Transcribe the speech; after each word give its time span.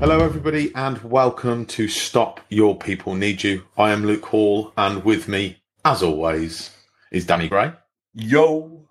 Hello, 0.00 0.20
everybody, 0.24 0.74
and 0.74 0.96
welcome 1.04 1.66
to 1.66 1.86
Stop 1.86 2.40
Your 2.48 2.74
People 2.74 3.14
Need 3.14 3.44
You. 3.44 3.64
I 3.76 3.90
am 3.90 4.06
Luke 4.06 4.24
Hall, 4.24 4.72
and 4.78 5.04
with 5.04 5.28
me, 5.28 5.58
as 5.84 6.02
always, 6.02 6.70
is 7.12 7.26
Danny 7.26 7.50
Gray. 7.50 7.72
Yo. 8.14 8.88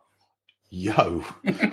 Yo. 0.70 1.26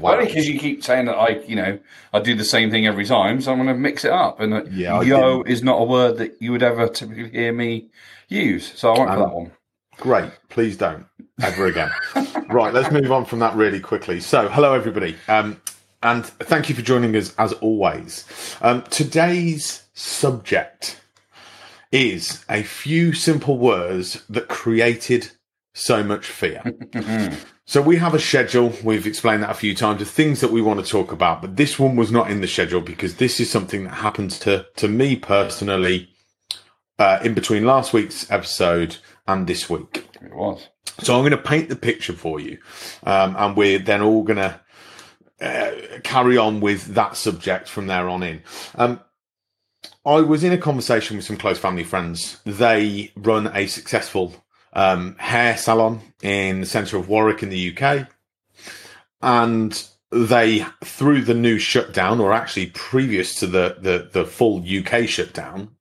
Wow. 0.00 0.20
because 0.20 0.46
you 0.46 0.58
keep 0.58 0.84
saying 0.84 1.06
that 1.06 1.16
I, 1.16 1.40
you 1.46 1.56
know, 1.56 1.78
I 2.12 2.20
do 2.20 2.34
the 2.36 2.44
same 2.44 2.70
thing 2.70 2.86
every 2.86 3.06
time, 3.06 3.40
so 3.40 3.52
I'm 3.52 3.58
going 3.58 3.68
to 3.68 3.74
mix 3.74 4.04
it 4.04 4.12
up. 4.12 4.38
And 4.40 4.52
that 4.52 4.70
Yeah, 4.70 5.00
yo 5.00 5.42
is 5.42 5.62
not 5.62 5.80
a 5.80 5.84
word 5.84 6.18
that 6.18 6.36
you 6.40 6.52
would 6.52 6.62
ever 6.62 6.86
typically 6.86 7.30
hear 7.30 7.52
me 7.52 7.88
use, 8.28 8.70
so 8.78 8.92
I 8.92 8.98
won't 8.98 9.10
Um, 9.10 9.18
that 9.18 9.34
one. 9.34 9.52
Great. 9.96 10.30
Please 10.50 10.76
don't 10.76 11.06
ever 11.42 11.66
again. 11.66 11.90
right, 12.50 12.72
let's 12.72 12.92
move 12.92 13.10
on 13.10 13.24
from 13.24 13.38
that 13.38 13.56
really 13.56 13.80
quickly. 13.80 14.20
So, 14.20 14.48
hello, 14.48 14.74
everybody. 14.74 15.16
Um, 15.26 15.60
and 16.04 16.24
thank 16.24 16.68
you 16.68 16.74
for 16.74 16.82
joining 16.82 17.16
us 17.16 17.34
as 17.36 17.52
always. 17.54 18.24
Um, 18.62 18.82
today's 18.82 19.84
subject 19.94 21.00
is 21.90 22.44
a 22.48 22.62
few 22.62 23.12
simple 23.12 23.58
words 23.58 24.24
that 24.28 24.48
created 24.48 25.30
so 25.72 26.04
much 26.04 26.26
fear. 26.26 26.62
So 27.66 27.80
we 27.80 27.96
have 27.96 28.12
a 28.12 28.18
schedule. 28.18 28.74
We've 28.84 29.06
explained 29.06 29.42
that 29.42 29.50
a 29.50 29.54
few 29.54 29.74
times 29.74 30.02
of 30.02 30.08
things 30.10 30.42
that 30.42 30.52
we 30.52 30.60
want 30.60 30.84
to 30.84 30.90
talk 30.90 31.12
about, 31.12 31.40
but 31.40 31.56
this 31.56 31.78
one 31.78 31.96
was 31.96 32.12
not 32.12 32.30
in 32.30 32.42
the 32.42 32.46
schedule 32.46 32.82
because 32.82 33.16
this 33.16 33.40
is 33.40 33.50
something 33.50 33.84
that 33.84 33.94
happened 33.94 34.32
to 34.32 34.66
to 34.76 34.86
me 34.86 35.16
personally 35.16 36.10
uh, 36.98 37.20
in 37.24 37.32
between 37.32 37.64
last 37.64 37.94
week's 37.94 38.30
episode 38.30 38.98
and 39.26 39.46
this 39.46 39.70
week. 39.70 40.06
It 40.20 40.34
was. 40.34 40.68
So 41.00 41.14
I'm 41.14 41.22
going 41.22 41.30
to 41.30 41.38
paint 41.38 41.70
the 41.70 41.76
picture 41.76 42.12
for 42.12 42.38
you, 42.38 42.58
um, 43.04 43.34
and 43.38 43.56
we're 43.56 43.78
then 43.78 44.02
all 44.02 44.24
going 44.24 44.36
to 44.36 44.60
uh, 45.40 45.72
carry 46.02 46.36
on 46.36 46.60
with 46.60 46.94
that 46.94 47.16
subject 47.16 47.68
from 47.68 47.86
there 47.86 48.08
on 48.08 48.22
in. 48.22 48.42
Um, 48.74 49.00
I 50.06 50.20
was 50.20 50.44
in 50.44 50.52
a 50.52 50.58
conversation 50.58 51.16
with 51.16 51.26
some 51.26 51.36
close 51.36 51.58
family 51.58 51.84
friends. 51.84 52.40
They 52.44 53.12
run 53.16 53.50
a 53.54 53.66
successful 53.66 54.34
um, 54.72 55.16
hair 55.18 55.56
salon 55.56 56.00
in 56.22 56.60
the 56.60 56.66
centre 56.66 56.96
of 56.96 57.08
Warwick 57.08 57.42
in 57.42 57.48
the 57.48 57.76
UK, 57.76 58.08
and 59.22 59.86
they, 60.10 60.66
through 60.84 61.22
the 61.22 61.34
new 61.34 61.58
shutdown, 61.58 62.20
or 62.20 62.32
actually 62.32 62.66
previous 62.66 63.34
to 63.36 63.46
the 63.46 63.76
the, 63.80 64.08
the 64.12 64.24
full 64.24 64.62
UK 64.62 65.08
shutdown, 65.08 65.76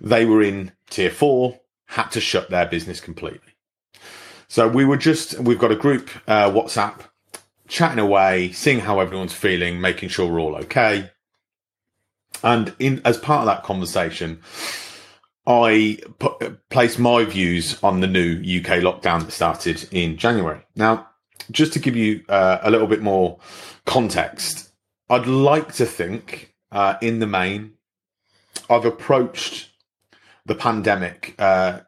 they 0.00 0.24
were 0.24 0.42
in 0.42 0.72
tier 0.90 1.10
four, 1.10 1.60
had 1.86 2.08
to 2.08 2.20
shut 2.20 2.50
their 2.50 2.66
business 2.66 3.00
completely. 3.00 3.52
So 4.48 4.68
we 4.68 4.84
were 4.84 4.98
just, 4.98 5.38
we've 5.38 5.58
got 5.58 5.72
a 5.72 5.76
group 5.76 6.10
uh, 6.26 6.50
WhatsApp 6.50 7.00
chatting 7.72 7.98
away, 7.98 8.52
seeing 8.52 8.80
how 8.80 9.00
everyone's 9.00 9.32
feeling, 9.32 9.80
making 9.80 10.10
sure 10.10 10.30
we're 10.30 10.40
all 10.40 10.56
okay. 10.56 11.10
And 12.44 12.74
in 12.78 13.00
as 13.04 13.16
part 13.16 13.40
of 13.40 13.46
that 13.46 13.62
conversation, 13.62 14.42
I 15.46 15.98
put, 16.18 16.68
placed 16.68 16.98
my 16.98 17.24
views 17.24 17.82
on 17.82 18.00
the 18.00 18.06
new 18.06 18.34
UK 18.34 18.82
lockdown 18.82 19.24
that 19.24 19.32
started 19.32 19.88
in 19.90 20.18
January. 20.18 20.60
Now, 20.76 21.08
just 21.50 21.72
to 21.72 21.78
give 21.78 21.96
you 21.96 22.22
uh, 22.28 22.58
a 22.62 22.70
little 22.70 22.86
bit 22.86 23.00
more 23.00 23.38
context, 23.86 24.70
I'd 25.08 25.26
like 25.26 25.72
to 25.74 25.86
think, 25.86 26.54
uh, 26.70 26.96
in 27.00 27.20
the 27.20 27.26
main, 27.26 27.72
I've 28.68 28.84
approached 28.84 29.70
the 30.44 30.54
pandemic 30.54 31.34
uh, 31.38 31.80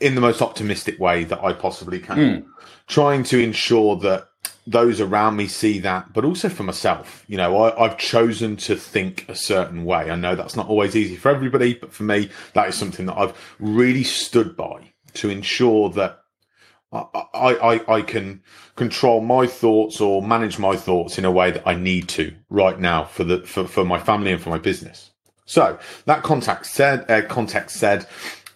in 0.00 0.14
the 0.14 0.20
most 0.20 0.42
optimistic 0.42 1.00
way 1.00 1.24
that 1.24 1.42
I 1.42 1.54
possibly 1.54 1.98
can, 1.98 2.46
trying 2.86 3.22
to 3.24 3.38
ensure 3.38 3.96
that 3.96 4.28
those 4.68 5.00
around 5.00 5.36
me 5.36 5.46
see 5.46 5.78
that, 5.78 6.12
but 6.12 6.26
also 6.26 6.48
for 6.50 6.62
myself. 6.62 7.24
You 7.26 7.38
know, 7.38 7.56
I, 7.56 7.84
I've 7.84 7.96
chosen 7.96 8.56
to 8.58 8.76
think 8.76 9.26
a 9.28 9.34
certain 9.34 9.84
way. 9.84 10.10
I 10.10 10.16
know 10.16 10.34
that's 10.34 10.56
not 10.56 10.68
always 10.68 10.94
easy 10.94 11.16
for 11.16 11.30
everybody, 11.30 11.74
but 11.74 11.92
for 11.92 12.02
me, 12.02 12.28
that 12.52 12.68
is 12.68 12.74
something 12.74 13.06
that 13.06 13.16
I've 13.16 13.34
really 13.58 14.04
stood 14.04 14.56
by 14.56 14.92
to 15.14 15.30
ensure 15.30 15.88
that 15.90 16.20
I, 16.92 17.24
I, 17.34 17.94
I, 17.96 18.02
can 18.02 18.42
control 18.76 19.20
my 19.20 19.46
thoughts 19.46 20.00
or 20.00 20.22
manage 20.22 20.58
my 20.58 20.74
thoughts 20.76 21.18
in 21.18 21.26
a 21.26 21.30
way 21.30 21.50
that 21.50 21.66
I 21.68 21.74
need 21.74 22.08
to 22.10 22.34
right 22.48 22.78
now 22.78 23.04
for 23.04 23.24
the 23.24 23.40
for, 23.40 23.66
for 23.66 23.84
my 23.84 23.98
family 23.98 24.32
and 24.32 24.40
for 24.40 24.48
my 24.48 24.58
business. 24.58 25.10
So 25.44 25.78
that 26.06 26.22
context 26.22 26.72
said, 26.72 27.10
uh, 27.10 27.22
context 27.26 27.76
said, 27.76 28.06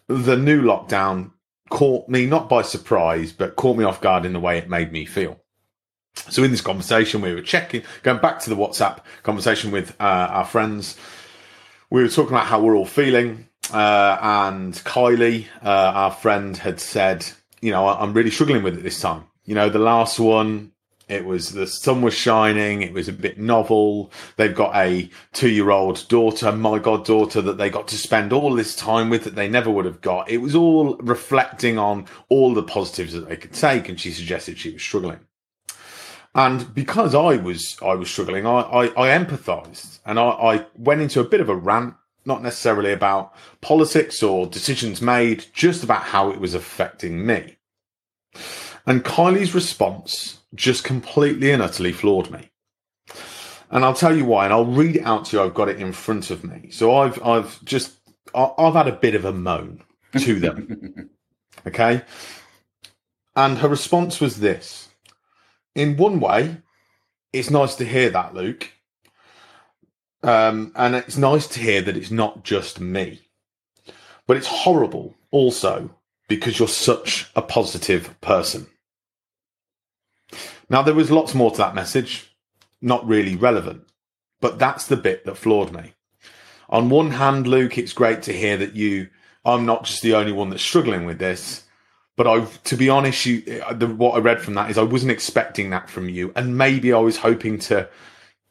the 0.08 0.36
new 0.36 0.62
lockdown 0.62 1.32
caught 1.70 2.08
me 2.08 2.26
not 2.26 2.48
by 2.48 2.62
surprise, 2.62 3.32
but 3.32 3.56
caught 3.56 3.76
me 3.76 3.84
off 3.84 4.00
guard 4.00 4.24
in 4.24 4.32
the 4.32 4.40
way 4.40 4.58
it 4.58 4.68
made 4.68 4.92
me 4.92 5.04
feel. 5.04 5.41
So 6.14 6.42
in 6.44 6.50
this 6.50 6.60
conversation, 6.60 7.20
we 7.20 7.34
were 7.34 7.42
checking, 7.42 7.82
going 8.02 8.20
back 8.20 8.38
to 8.40 8.50
the 8.50 8.56
WhatsApp 8.56 9.00
conversation 9.22 9.70
with 9.70 9.90
uh, 10.00 10.28
our 10.30 10.44
friends. 10.44 10.96
We 11.90 12.02
were 12.02 12.08
talking 12.08 12.32
about 12.32 12.46
how 12.46 12.60
we're 12.60 12.76
all 12.76 12.86
feeling, 12.86 13.48
uh, 13.72 14.18
and 14.20 14.74
Kylie, 14.74 15.46
uh, 15.62 15.68
our 15.68 16.10
friend, 16.10 16.56
had 16.56 16.80
said, 16.80 17.26
"You 17.60 17.70
know, 17.70 17.86
I- 17.86 18.00
I'm 18.00 18.12
really 18.12 18.30
struggling 18.30 18.62
with 18.62 18.78
it 18.78 18.82
this 18.82 19.00
time. 19.00 19.24
You 19.44 19.54
know, 19.54 19.68
the 19.68 19.78
last 19.78 20.18
one, 20.18 20.72
it 21.08 21.24
was 21.24 21.50
the 21.50 21.66
sun 21.66 22.00
was 22.00 22.14
shining. 22.14 22.82
It 22.82 22.94
was 22.94 23.08
a 23.08 23.12
bit 23.12 23.38
novel. 23.38 24.10
They've 24.36 24.54
got 24.54 24.74
a 24.76 25.10
two-year-old 25.32 26.08
daughter, 26.08 26.52
my 26.52 26.78
goddaughter, 26.78 27.42
that 27.42 27.58
they 27.58 27.68
got 27.68 27.88
to 27.88 27.98
spend 27.98 28.32
all 28.32 28.54
this 28.54 28.74
time 28.74 29.10
with 29.10 29.24
that 29.24 29.34
they 29.34 29.48
never 29.48 29.70
would 29.70 29.84
have 29.84 30.00
got. 30.00 30.30
It 30.30 30.38
was 30.38 30.54
all 30.54 30.96
reflecting 30.96 31.78
on 31.78 32.06
all 32.28 32.54
the 32.54 32.62
positives 32.62 33.12
that 33.12 33.28
they 33.28 33.36
could 33.36 33.52
take, 33.52 33.88
and 33.88 34.00
she 34.00 34.12
suggested 34.12 34.58
she 34.58 34.72
was 34.72 34.82
struggling." 34.82 35.18
And 36.34 36.74
because 36.74 37.14
I 37.14 37.36
was 37.36 37.76
I 37.82 37.94
was 37.94 38.10
struggling, 38.10 38.46
I 38.46 38.60
I, 38.60 38.84
I 38.86 39.18
empathised 39.18 40.00
and 40.06 40.18
I, 40.18 40.28
I 40.28 40.66
went 40.76 41.02
into 41.02 41.20
a 41.20 41.28
bit 41.28 41.40
of 41.40 41.48
a 41.48 41.56
rant, 41.56 41.94
not 42.24 42.42
necessarily 42.42 42.92
about 42.92 43.34
politics 43.60 44.22
or 44.22 44.46
decisions 44.46 45.02
made, 45.02 45.46
just 45.52 45.84
about 45.84 46.02
how 46.02 46.30
it 46.30 46.40
was 46.40 46.54
affecting 46.54 47.26
me. 47.26 47.56
And 48.86 49.04
Kylie's 49.04 49.54
response 49.54 50.40
just 50.54 50.84
completely 50.84 51.50
and 51.50 51.62
utterly 51.62 51.92
floored 51.92 52.30
me. 52.30 52.50
And 53.70 53.84
I'll 53.84 53.94
tell 53.94 54.16
you 54.16 54.24
why, 54.24 54.44
and 54.44 54.52
I'll 54.52 54.66
read 54.66 54.96
it 54.96 55.04
out 55.04 55.26
to 55.26 55.36
you. 55.36 55.42
I've 55.42 55.54
got 55.54 55.68
it 55.68 55.80
in 55.80 55.92
front 55.92 56.30
of 56.30 56.44
me. 56.44 56.70
So 56.70 56.96
I've 56.96 57.22
I've 57.22 57.62
just 57.64 57.92
I've 58.34 58.74
had 58.74 58.88
a 58.88 58.92
bit 58.92 59.14
of 59.14 59.24
a 59.24 59.32
moan 59.32 59.82
to 60.18 60.40
them. 60.40 61.10
okay. 61.66 62.02
And 63.34 63.58
her 63.58 63.68
response 63.68 64.20
was 64.20 64.40
this 64.40 64.88
in 65.74 65.96
one 65.96 66.20
way, 66.20 66.58
it's 67.32 67.50
nice 67.50 67.74
to 67.76 67.84
hear 67.84 68.10
that, 68.10 68.34
Luke. 68.34 68.70
Um, 70.22 70.72
and 70.76 70.94
it's 70.94 71.16
nice 71.16 71.46
to 71.48 71.60
hear 71.60 71.82
that 71.82 71.96
it's 71.96 72.10
not 72.10 72.44
just 72.44 72.80
me. 72.80 73.22
But 74.26 74.36
it's 74.36 74.46
horrible 74.46 75.14
also 75.30 75.90
because 76.28 76.58
you're 76.58 76.68
such 76.68 77.30
a 77.34 77.42
positive 77.42 78.18
person. 78.20 78.66
Now, 80.70 80.82
there 80.82 80.94
was 80.94 81.10
lots 81.10 81.34
more 81.34 81.50
to 81.50 81.58
that 81.58 81.74
message, 81.74 82.34
not 82.80 83.06
really 83.06 83.36
relevant, 83.36 83.82
but 84.40 84.58
that's 84.58 84.86
the 84.86 84.96
bit 84.96 85.24
that 85.24 85.36
floored 85.36 85.72
me. 85.72 85.92
On 86.70 86.88
one 86.88 87.10
hand, 87.10 87.46
Luke, 87.46 87.76
it's 87.76 87.92
great 87.92 88.22
to 88.22 88.32
hear 88.32 88.56
that 88.56 88.74
you, 88.74 89.08
I'm 89.44 89.66
not 89.66 89.84
just 89.84 90.00
the 90.00 90.14
only 90.14 90.32
one 90.32 90.48
that's 90.48 90.62
struggling 90.62 91.04
with 91.04 91.18
this. 91.18 91.64
But 92.22 92.40
I, 92.40 92.44
to 92.44 92.76
be 92.76 92.88
honest, 92.88 93.26
you, 93.26 93.40
the, 93.72 93.88
what 93.88 94.14
I 94.14 94.20
read 94.20 94.40
from 94.40 94.54
that 94.54 94.70
is 94.70 94.78
I 94.78 94.84
wasn't 94.84 95.10
expecting 95.10 95.70
that 95.70 95.90
from 95.90 96.08
you, 96.08 96.32
and 96.36 96.56
maybe 96.56 96.92
I 96.92 97.00
was 97.00 97.16
hoping 97.16 97.58
to 97.60 97.88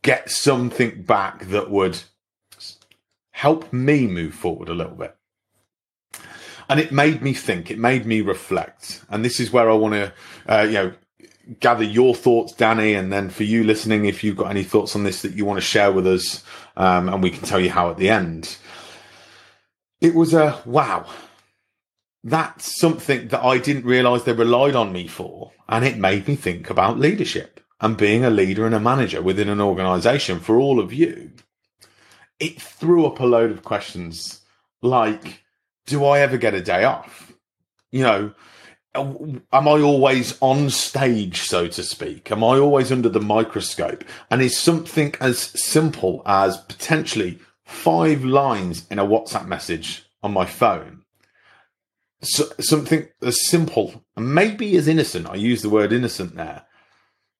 get 0.01 0.29
something 0.29 1.03
back 1.03 1.45
that 1.45 1.71
would 1.71 1.97
help 3.31 3.71
me 3.71 4.07
move 4.07 4.33
forward 4.33 4.67
a 4.67 4.73
little 4.73 4.95
bit. 4.95 5.15
And 6.67 6.81
it 6.81 6.91
made 6.91 7.21
me 7.21 7.33
think. 7.33 7.71
It 7.71 7.79
made 7.79 8.05
me 8.05 8.19
reflect. 8.19 9.05
And 9.09 9.23
this 9.23 9.39
is 9.39 9.53
where 9.53 9.71
I 9.71 9.73
want 9.73 9.93
to, 9.93 10.13
uh, 10.49 10.63
you 10.63 10.73
know, 10.73 10.93
gather 11.61 11.85
your 11.85 12.13
thoughts, 12.13 12.51
Danny, 12.51 12.93
and 12.93 13.09
then 13.09 13.29
for 13.29 13.43
you 13.43 13.63
listening, 13.63 14.03
if 14.03 14.21
you've 14.21 14.35
got 14.35 14.51
any 14.51 14.65
thoughts 14.65 14.97
on 14.97 15.05
this 15.05 15.21
that 15.21 15.35
you 15.35 15.45
want 15.45 15.55
to 15.55 15.65
share 15.65 15.93
with 15.93 16.07
us, 16.07 16.43
um, 16.75 17.07
and 17.07 17.23
we 17.23 17.29
can 17.29 17.43
tell 17.43 17.61
you 17.61 17.69
how 17.69 17.89
at 17.89 17.95
the 17.95 18.09
end. 18.09 18.57
It 20.01 20.13
was 20.13 20.33
a 20.33 20.61
wow 20.65 21.07
that's 22.23 22.79
something 22.79 23.29
that 23.29 23.43
I 23.43 23.57
didn't 23.57 23.85
realize 23.85 24.23
they 24.23 24.33
relied 24.33 24.75
on 24.75 24.93
me 24.93 25.07
for. 25.07 25.51
And 25.67 25.85
it 25.85 25.97
made 25.97 26.27
me 26.27 26.35
think 26.35 26.69
about 26.69 26.99
leadership 26.99 27.59
and 27.79 27.97
being 27.97 28.23
a 28.23 28.29
leader 28.29 28.65
and 28.65 28.75
a 28.75 28.79
manager 28.79 29.21
within 29.21 29.49
an 29.49 29.61
organization 29.61 30.39
for 30.39 30.57
all 30.57 30.79
of 30.79 30.93
you. 30.93 31.31
It 32.39 32.61
threw 32.61 33.05
up 33.05 33.19
a 33.19 33.25
load 33.25 33.51
of 33.51 33.63
questions 33.63 34.41
like, 34.81 35.43
do 35.87 36.05
I 36.05 36.19
ever 36.19 36.37
get 36.37 36.53
a 36.53 36.61
day 36.61 36.83
off? 36.83 37.33
You 37.91 38.03
know, 38.03 38.33
am 38.95 39.41
I 39.51 39.81
always 39.81 40.37
on 40.41 40.69
stage, 40.69 41.41
so 41.41 41.67
to 41.67 41.83
speak? 41.83 42.31
Am 42.31 42.43
I 42.43 42.57
always 42.57 42.91
under 42.91 43.09
the 43.09 43.19
microscope? 43.19 44.03
And 44.29 44.41
is 44.41 44.57
something 44.57 45.15
as 45.19 45.39
simple 45.39 46.21
as 46.25 46.57
potentially 46.57 47.39
five 47.65 48.23
lines 48.23 48.85
in 48.91 48.99
a 48.99 49.05
WhatsApp 49.05 49.47
message 49.47 50.05
on 50.21 50.33
my 50.33 50.45
phone 50.45 51.00
so, 52.23 52.45
something 52.59 53.07
as 53.21 53.47
simple 53.47 54.03
and 54.15 54.33
maybe 54.33 54.75
as 54.75 54.87
innocent, 54.87 55.29
I 55.29 55.35
use 55.35 55.61
the 55.61 55.69
word 55.69 55.91
innocent 55.91 56.35
there, 56.35 56.63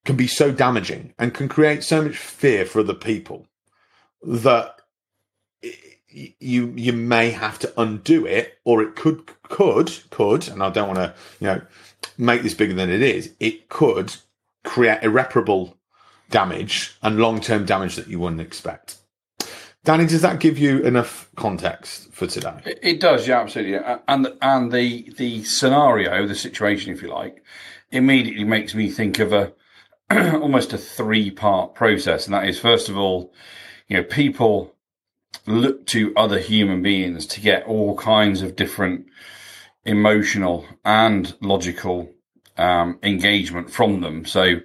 can 0.05 0.15
be 0.15 0.27
so 0.27 0.51
damaging 0.51 1.13
and 1.19 1.33
can 1.33 1.47
create 1.47 1.83
so 1.83 2.01
much 2.01 2.17
fear 2.17 2.65
for 2.65 2.79
other 2.79 2.95
people 2.95 3.47
that 4.23 4.81
you 6.11 6.73
you 6.75 6.93
may 6.93 7.31
have 7.31 7.59
to 7.59 7.81
undo 7.81 8.25
it, 8.25 8.57
or 8.65 8.81
it 8.81 8.95
could 8.95 9.31
could 9.43 9.91
could, 10.09 10.47
and 10.47 10.61
I 10.63 10.69
don't 10.69 10.87
want 10.87 10.99
to 10.99 11.13
you 11.39 11.47
know 11.47 11.61
make 12.17 12.41
this 12.41 12.53
bigger 12.53 12.73
than 12.73 12.89
it 12.89 13.01
is. 13.01 13.33
It 13.39 13.69
could 13.69 14.15
create 14.63 15.03
irreparable 15.03 15.77
damage 16.29 16.95
and 17.01 17.17
long 17.17 17.39
term 17.39 17.65
damage 17.65 17.95
that 17.95 18.07
you 18.07 18.19
wouldn't 18.19 18.41
expect. 18.41 18.97
Danny, 19.83 20.05
does 20.05 20.21
that 20.21 20.39
give 20.39 20.59
you 20.59 20.79
enough 20.79 21.29
context 21.35 22.13
for 22.13 22.27
today? 22.27 22.77
It, 22.83 22.99
does, 22.99 23.27
yeah, 23.27 23.41
absolutely. 23.41 23.79
And 24.07 24.27
and 24.41 24.71
the 24.71 25.11
the 25.17 25.43
scenario, 25.43 26.27
the 26.27 26.35
situation, 26.35 26.93
if 26.93 27.01
you 27.01 27.09
like, 27.09 27.43
immediately 27.89 28.43
makes 28.43 28.75
me 28.75 28.91
think 28.91 29.17
of 29.17 29.33
a 29.33 29.53
almost 30.11 30.73
a 30.73 30.77
three 30.77 31.31
part 31.31 31.73
process, 31.73 32.25
and 32.25 32.33
that 32.35 32.47
is 32.47 32.59
first 32.59 32.89
of 32.89 32.97
all, 32.97 33.33
you 33.87 33.97
know, 33.97 34.03
people 34.03 34.75
look 35.47 35.87
to 35.87 36.13
other 36.15 36.37
human 36.37 36.83
beings 36.83 37.25
to 37.25 37.41
get 37.41 37.65
all 37.65 37.97
kinds 37.97 38.43
of 38.43 38.55
different 38.55 39.07
emotional 39.83 40.65
and 40.85 41.35
logical 41.41 42.13
um, 42.61 42.99
engagement 43.03 43.69
from 43.69 44.01
them. 44.01 44.25
So, 44.25 44.59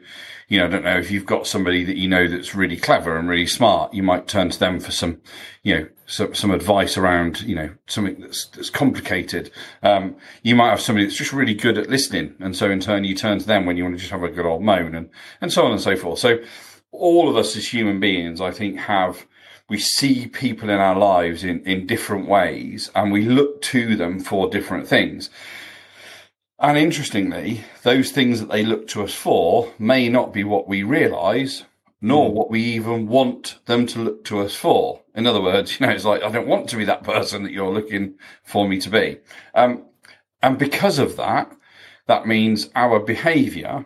you 0.49 0.59
know, 0.59 0.67
I 0.67 0.69
don't 0.69 0.85
know 0.85 0.99
if 0.99 1.11
you've 1.11 1.27
got 1.27 1.47
somebody 1.47 1.83
that 1.85 1.97
you 1.97 2.09
know 2.09 2.29
that's 2.29 2.55
really 2.55 2.77
clever 2.77 3.17
and 3.17 3.29
really 3.29 3.47
smart, 3.47 3.95
you 3.95 4.03
might 4.03 4.29
turn 4.29 4.51
to 4.51 4.59
them 4.59 4.79
for 4.79 4.93
some, 4.93 5.21
you 5.63 5.75
know, 5.75 5.89
some, 6.07 6.35
some 6.35 6.53
advice 6.53 6.97
around, 6.97 7.43
you 7.43 7.57
know, 7.57 7.71
something 7.89 8.21
that's, 8.21 8.47
that's 8.47 8.71
complicated. 8.71 9.51
Um, 9.83 10.17
you 10.43 10.55
might 10.55 10.71
have 10.71 10.81
somebody 10.81 11.05
that's 11.05 11.17
just 11.17 11.33
really 11.33 11.55
good 11.55 11.79
at 11.79 11.91
listening. 11.91 12.35
And 12.39 12.57
so 12.57 12.71
in 12.71 12.81
turn, 12.81 13.05
you 13.05 13.15
turn 13.15 13.41
to 13.41 13.47
them 13.47 13.67
when 13.67 13.77
you 13.77 13.83
want 13.83 13.97
to 13.97 14.01
just 14.01 14.13
have 14.13 14.23
a 14.23 14.31
good 14.31 14.47
old 14.47 14.63
moan 14.63 14.95
and, 14.95 15.11
and 15.41 15.53
so 15.53 15.65
on 15.65 15.73
and 15.73 15.81
so 15.81 15.97
forth. 15.97 16.21
So 16.21 16.39
all 16.93 17.29
of 17.29 17.37
us 17.37 17.57
as 17.57 17.67
human 17.67 17.99
beings, 17.99 18.41
I 18.41 18.53
think 18.53 18.79
have, 18.79 19.27
we 19.69 19.79
see 19.81 20.29
people 20.29 20.71
in 20.71 20.79
our 20.79 20.97
lives 20.97 21.43
in, 21.43 21.61
in 21.67 21.89
different 21.89 22.29
ways 22.29 22.89
and 22.95 23.11
we 23.11 23.25
look 23.25 23.63
to 23.63 23.97
them 23.97 24.21
for 24.21 24.49
different 24.49 24.87
things. 24.87 25.29
And 26.59 26.79
interestingly, 26.79 27.63
those 27.83 28.13
things 28.13 28.41
that 28.41 28.51
they 28.51 28.65
look 28.65 28.89
to 28.89 29.03
us 29.03 29.15
for 29.15 29.73
may 29.79 30.09
not 30.09 30.33
be 30.33 30.43
what 30.43 30.67
we 30.67 30.83
realize, 30.83 31.65
nor 32.01 32.31
mm. 32.31 32.33
what 32.33 32.51
we 32.51 32.63
even 32.63 33.09
want 33.09 33.59
them 33.67 33.87
to 33.89 33.99
look 33.99 34.25
to 34.25 34.41
us 34.41 34.55
for. 34.55 35.03
In 35.15 35.27
other 35.27 35.43
words, 35.43 35.79
you 35.81 35.87
know, 35.87 35.93
it's 35.93 36.05
like, 36.05 36.23
I 36.23 36.31
don't 36.31 36.49
want 36.49 36.69
to 36.71 36.77
be 36.77 36.85
that 36.87 37.05
person 37.05 37.43
that 37.43 37.53
you're 37.53 37.73
looking 37.73 38.15
for 38.43 38.67
me 38.67 38.81
to 38.81 38.91
be. 38.91 39.19
Um, 39.55 39.85
and 40.43 40.59
because 40.59 40.99
of 40.99 41.17
that, 41.17 41.53
that 42.07 42.27
means 42.27 42.71
our 42.75 43.01
behavior, 43.01 43.85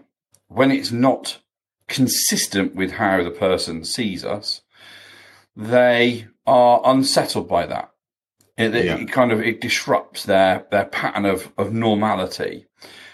when 0.48 0.70
it's 0.70 0.92
not 0.92 1.40
consistent 1.88 2.74
with 2.74 2.92
how 2.92 3.24
the 3.24 3.30
person 3.30 3.84
sees 3.84 4.24
us, 4.24 4.60
they 5.56 6.28
are 6.46 6.80
unsettled 6.84 7.48
by 7.48 7.66
that. 7.66 7.89
It, 8.56 8.74
yeah. 8.74 8.96
it, 8.96 9.10
kind 9.10 9.32
of 9.32 9.40
it 9.40 9.60
disrupts 9.60 10.24
their 10.24 10.66
their 10.70 10.86
pattern 10.86 11.24
of 11.24 11.52
of 11.56 11.72
normality. 11.72 12.66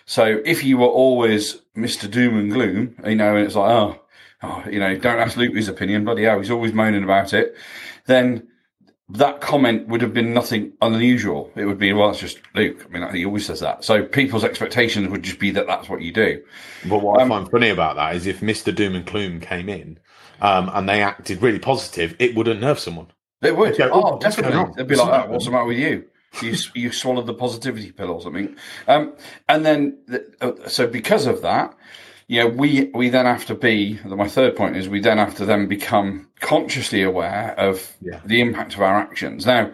So 0.05 0.41
if 0.45 0.65
you 0.65 0.79
were 0.79 0.87
always 0.87 1.61
Mister 1.75 2.09
Doom 2.09 2.39
and 2.39 2.53
Gloom, 2.53 2.97
you 3.07 3.17
know, 3.17 3.37
and 3.37 3.47
it's 3.47 3.55
like, 3.55 3.71
oh, 3.71 4.01
oh 4.43 4.65
you 4.71 4.81
know, 4.81 4.97
don't 4.97 5.19
ask 5.19 5.37
Luke 5.37 5.55
his 5.55 5.69
opinion, 5.69 6.05
bloody 6.05 6.25
hell, 6.25 6.39
he's 6.39 6.51
always 6.51 6.73
moaning 6.73 7.05
about 7.05 7.33
it. 7.33 7.57
Then 8.07 8.49
that 9.09 9.41
comment 9.41 9.87
would 9.89 10.01
have 10.01 10.13
been 10.13 10.35
nothing 10.35 10.73
unusual. 10.83 11.51
It 11.55 11.65
would 11.65 11.79
be, 11.79 11.93
well, 11.93 12.11
it's 12.11 12.19
just 12.19 12.41
Luke. 12.55 12.85
I 12.85 12.99
mean, 12.99 13.15
he 13.15 13.25
always 13.25 13.47
says 13.47 13.61
that. 13.61 13.85
So 13.85 14.05
people's 14.05 14.43
expectations 14.43 15.09
would 15.09 15.23
just 15.23 15.39
be 15.39 15.53
that 15.53 15.67
that's 15.67 15.89
what 15.89 16.03
you 16.03 16.13
do. 16.13 16.43
But 16.89 17.03
what 17.03 17.21
um, 17.21 17.31
I 17.31 17.37
find 17.37 17.51
funny 17.51 17.69
about 17.69 17.97
that 17.97 18.17
is 18.17 18.27
if 18.27 18.41
Mr. 18.41 18.75
Doom 18.75 18.97
and 18.97 19.07
Gloom 19.07 19.41
came 19.41 19.69
in 19.69 19.99
um, 20.41 20.71
and 20.75 20.89
they 20.89 21.03
acted 21.03 21.41
really 21.41 21.61
positive, 21.61 22.17
it 22.19 22.35
would 22.35 22.49
unnerve 22.49 22.81
someone. 22.81 23.07
It 23.43 23.57
would. 23.57 23.81
oh, 23.81 23.91
oh 23.93 24.19
definitely. 24.19 24.73
They'd 24.77 24.87
be 24.87 24.97
like, 24.97 25.27
oh, 25.27 25.31
what's 25.31 25.45
the 25.45 25.51
matter 25.51 25.67
with 25.67 25.79
you? 25.79 26.05
You 26.43 26.57
you 26.75 26.93
swallowed 26.93 27.27
the 27.27 27.35
positivity 27.35 27.93
pill 27.93 28.11
or 28.11 28.21
something. 28.21 28.57
Um, 28.89 29.15
and 29.49 29.65
then, 29.65 29.99
uh, 30.41 30.53
so 30.67 30.87
because 30.87 31.27
of 31.27 31.43
that, 31.43 31.75
you 32.29 32.43
know, 32.43 32.49
we 32.49 32.91
we 32.95 33.09
then 33.09 33.27
have 33.27 33.47
to 33.47 33.55
be. 33.55 33.99
My 34.05 34.29
third 34.29 34.57
point 34.57 34.77
is 34.77 34.89
we 34.89 35.01
then 35.01 35.19
have 35.19 35.35
to 35.37 35.45
then 35.47 35.67
become 35.69 36.29
consciously 36.41 37.03
aware 37.03 37.55
of 37.59 37.97
yeah. 38.01 38.21
the 38.25 38.41
impact 38.41 38.75
of 38.75 38.81
our 38.81 38.97
actions. 38.97 39.47
Now, 39.47 39.73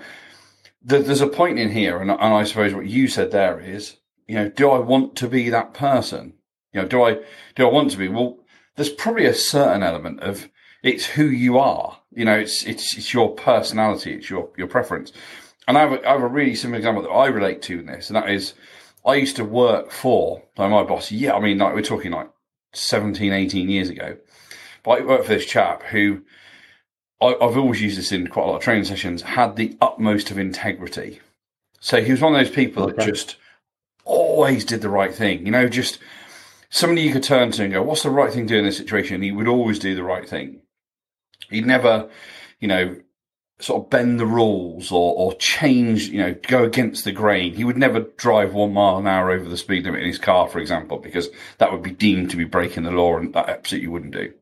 there's 0.82 1.20
a 1.20 1.26
point 1.26 1.58
in 1.58 1.70
here, 1.70 2.00
and, 2.00 2.10
and 2.10 2.20
I 2.20 2.44
suppose 2.44 2.74
what 2.74 2.86
you 2.86 3.08
said 3.08 3.30
there 3.30 3.58
is, 3.60 3.96
you 4.26 4.34
know, 4.34 4.48
do 4.48 4.70
I 4.70 4.78
want 4.78 5.16
to 5.16 5.28
be 5.28 5.48
that 5.50 5.74
person? 5.74 6.34
You 6.72 6.82
know, 6.82 6.88
do 6.88 7.02
I 7.02 7.18
do 7.54 7.66
I 7.66 7.72
want 7.72 7.90
to 7.92 7.98
be? 7.98 8.08
Well, 8.08 8.38
there's 8.76 8.90
probably 8.90 9.26
a 9.26 9.34
certain 9.34 9.82
element 9.82 10.20
of 10.20 10.48
it's 10.82 11.06
who 11.06 11.24
you 11.24 11.58
are. 11.58 12.00
You 12.14 12.24
know, 12.24 12.38
it's 12.38 12.64
it's 12.64 12.96
it's 12.96 13.14
your 13.14 13.30
personality, 13.34 14.14
it's 14.14 14.30
your 14.30 14.50
your 14.56 14.66
preference. 14.66 15.12
And 15.68 15.78
I 15.78 15.82
have, 15.82 15.92
a, 15.92 16.08
I 16.08 16.12
have 16.12 16.22
a 16.22 16.28
really 16.28 16.54
simple 16.54 16.76
example 16.76 17.02
that 17.02 17.10
I 17.10 17.26
relate 17.28 17.62
to 17.62 17.78
in 17.78 17.86
this, 17.86 18.08
and 18.08 18.16
that 18.16 18.28
is, 18.28 18.54
I 19.06 19.14
used 19.14 19.36
to 19.36 19.44
work 19.44 19.92
for 19.92 20.42
like 20.56 20.70
my 20.70 20.82
boss. 20.82 21.12
Yeah, 21.12 21.34
I 21.34 21.40
mean, 21.40 21.58
like 21.58 21.74
we're 21.74 21.82
talking 21.82 22.10
like 22.10 22.30
17, 22.72 23.32
18 23.32 23.68
years 23.68 23.88
ago. 23.88 24.16
But 24.82 24.90
I 25.02 25.04
worked 25.04 25.26
for 25.26 25.34
this 25.34 25.46
chap 25.46 25.84
who 25.84 26.22
I, 27.20 27.36
have 27.40 27.56
always 27.56 27.80
used 27.80 27.98
this 27.98 28.10
in 28.10 28.26
quite 28.26 28.44
a 28.44 28.46
lot 28.48 28.56
of 28.56 28.62
training 28.62 28.84
sessions. 28.84 29.22
Had 29.22 29.56
the 29.56 29.76
utmost 29.80 30.30
of 30.30 30.38
integrity. 30.38 31.20
So 31.80 32.02
he 32.02 32.10
was 32.10 32.20
one 32.20 32.34
of 32.34 32.44
those 32.44 32.54
people 32.54 32.84
okay. 32.84 32.96
that 32.96 33.06
just 33.06 33.36
always 34.04 34.64
did 34.64 34.80
the 34.80 34.88
right 34.88 35.14
thing. 35.14 35.46
You 35.46 35.52
know, 35.52 35.68
just 35.68 35.98
somebody 36.70 37.02
you 37.02 37.12
could 37.12 37.22
turn 37.22 37.52
to 37.52 37.62
and 37.62 37.72
go, 37.72 37.82
"What's 37.82 38.02
the 38.02 38.10
right 38.10 38.32
thing 38.32 38.46
to 38.48 38.54
do 38.54 38.58
in 38.58 38.64
this 38.64 38.78
situation?" 38.78 39.16
And 39.16 39.24
He 39.24 39.32
would 39.32 39.48
always 39.48 39.78
do 39.78 39.94
the 39.94 40.02
right 40.02 40.28
thing. 40.28 40.61
He'd 41.52 41.66
never, 41.66 42.08
you 42.60 42.68
know, 42.68 42.96
sort 43.60 43.84
of 43.84 43.90
bend 43.90 44.18
the 44.18 44.26
rules 44.26 44.90
or, 44.90 45.14
or 45.14 45.34
change, 45.34 46.08
you 46.08 46.18
know, 46.18 46.34
go 46.48 46.64
against 46.64 47.04
the 47.04 47.12
grain. 47.12 47.54
He 47.54 47.64
would 47.64 47.76
never 47.76 48.00
drive 48.00 48.54
one 48.54 48.72
mile 48.72 48.98
an 48.98 49.06
hour 49.06 49.30
over 49.30 49.48
the 49.48 49.56
speed 49.56 49.84
limit 49.84 50.00
in 50.00 50.08
his 50.08 50.18
car, 50.18 50.48
for 50.48 50.58
example, 50.58 50.98
because 50.98 51.28
that 51.58 51.70
would 51.70 51.82
be 51.82 51.92
deemed 51.92 52.30
to 52.30 52.36
be 52.36 52.44
breaking 52.44 52.82
the 52.82 52.90
law 52.90 53.16
and 53.16 53.32
that 53.34 53.48
absolutely 53.48 53.88
wouldn't 53.88 54.14
do. 54.14 54.32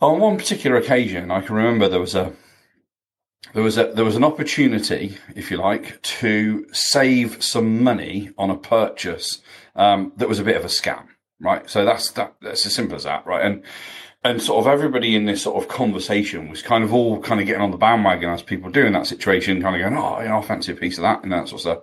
On 0.00 0.18
one 0.18 0.36
particular 0.36 0.76
occasion, 0.76 1.30
I 1.30 1.40
can 1.40 1.54
remember 1.54 1.88
there 1.88 2.00
was 2.00 2.14
a, 2.14 2.32
there 3.54 3.62
was 3.62 3.78
a, 3.78 3.92
there 3.94 4.04
was 4.04 4.16
an 4.16 4.24
opportunity, 4.24 5.16
if 5.34 5.50
you 5.50 5.56
like, 5.56 6.02
to 6.02 6.66
save 6.72 7.42
some 7.42 7.82
money 7.82 8.30
on 8.36 8.50
a 8.50 8.56
purchase, 8.56 9.40
um, 9.76 10.12
that 10.16 10.28
was 10.28 10.38
a 10.38 10.44
bit 10.44 10.56
of 10.56 10.64
a 10.64 10.68
scam, 10.68 11.06
right? 11.40 11.68
So 11.68 11.84
that's, 11.84 12.10
that, 12.12 12.34
that's 12.40 12.66
as 12.66 12.74
simple 12.74 12.96
as 12.96 13.04
that, 13.04 13.26
right? 13.26 13.44
And, 13.44 13.62
and 14.24 14.42
sort 14.42 14.66
of 14.66 14.72
everybody 14.72 15.14
in 15.14 15.26
this 15.26 15.42
sort 15.42 15.62
of 15.62 15.68
conversation 15.68 16.48
was 16.48 16.62
kind 16.62 16.82
of 16.82 16.92
all 16.92 17.20
kind 17.20 17.40
of 17.40 17.46
getting 17.46 17.62
on 17.62 17.70
the 17.70 17.76
bandwagon 17.76 18.30
as 18.30 18.42
people 18.42 18.70
do 18.70 18.84
in 18.84 18.92
that 18.94 19.06
situation, 19.06 19.62
kind 19.62 19.76
of 19.76 19.80
going, 19.80 19.96
oh, 19.96 20.20
you 20.20 20.28
know, 20.28 20.38
I 20.38 20.42
fancy 20.42 20.72
a 20.72 20.76
piece 20.76 20.98
of 20.98 21.02
that 21.02 21.22
and 21.22 21.32
that 21.32 21.48
sort 21.48 21.60
of 21.60 21.60
stuff. 21.60 21.78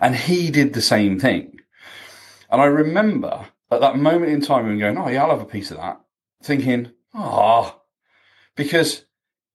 And 0.00 0.14
he 0.14 0.50
did 0.50 0.74
the 0.74 0.82
same 0.82 1.18
thing. 1.18 1.58
And 2.50 2.60
I 2.60 2.66
remember 2.66 3.46
at 3.70 3.80
that 3.80 3.98
moment 3.98 4.32
in 4.32 4.40
time, 4.40 4.66
him 4.66 4.78
going, 4.78 4.96
oh, 4.96 5.08
yeah, 5.08 5.24
I'll 5.24 5.30
have 5.30 5.40
a 5.40 5.44
piece 5.44 5.70
of 5.70 5.76
that, 5.78 6.00
thinking, 6.42 6.92
ah, 7.14 7.74
oh, 7.74 7.82
because 8.56 9.04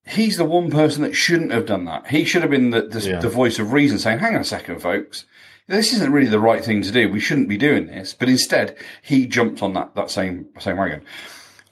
he's 0.05 0.37
the 0.37 0.45
one 0.45 0.69
person 0.69 1.03
that 1.03 1.15
shouldn't 1.15 1.51
have 1.51 1.65
done 1.65 1.85
that. 1.85 2.07
He 2.07 2.25
should 2.25 2.41
have 2.41 2.51
been 2.51 2.69
the, 2.69 2.83
the, 2.83 2.99
yeah. 2.99 3.19
the 3.19 3.29
voice 3.29 3.59
of 3.59 3.73
reason 3.73 3.99
saying, 3.99 4.19
hang 4.19 4.35
on 4.35 4.41
a 4.41 4.45
second, 4.45 4.81
folks. 4.81 5.25
This 5.67 5.93
isn't 5.93 6.11
really 6.11 6.27
the 6.27 6.39
right 6.39 6.63
thing 6.63 6.81
to 6.81 6.91
do. 6.91 7.09
We 7.09 7.19
shouldn't 7.19 7.47
be 7.47 7.57
doing 7.57 7.87
this. 7.87 8.13
But 8.13 8.29
instead, 8.29 8.75
he 9.01 9.25
jumped 9.25 9.61
on 9.61 9.73
that, 9.73 9.95
that 9.95 10.11
same, 10.11 10.47
same 10.59 10.77
wagon. 10.77 11.03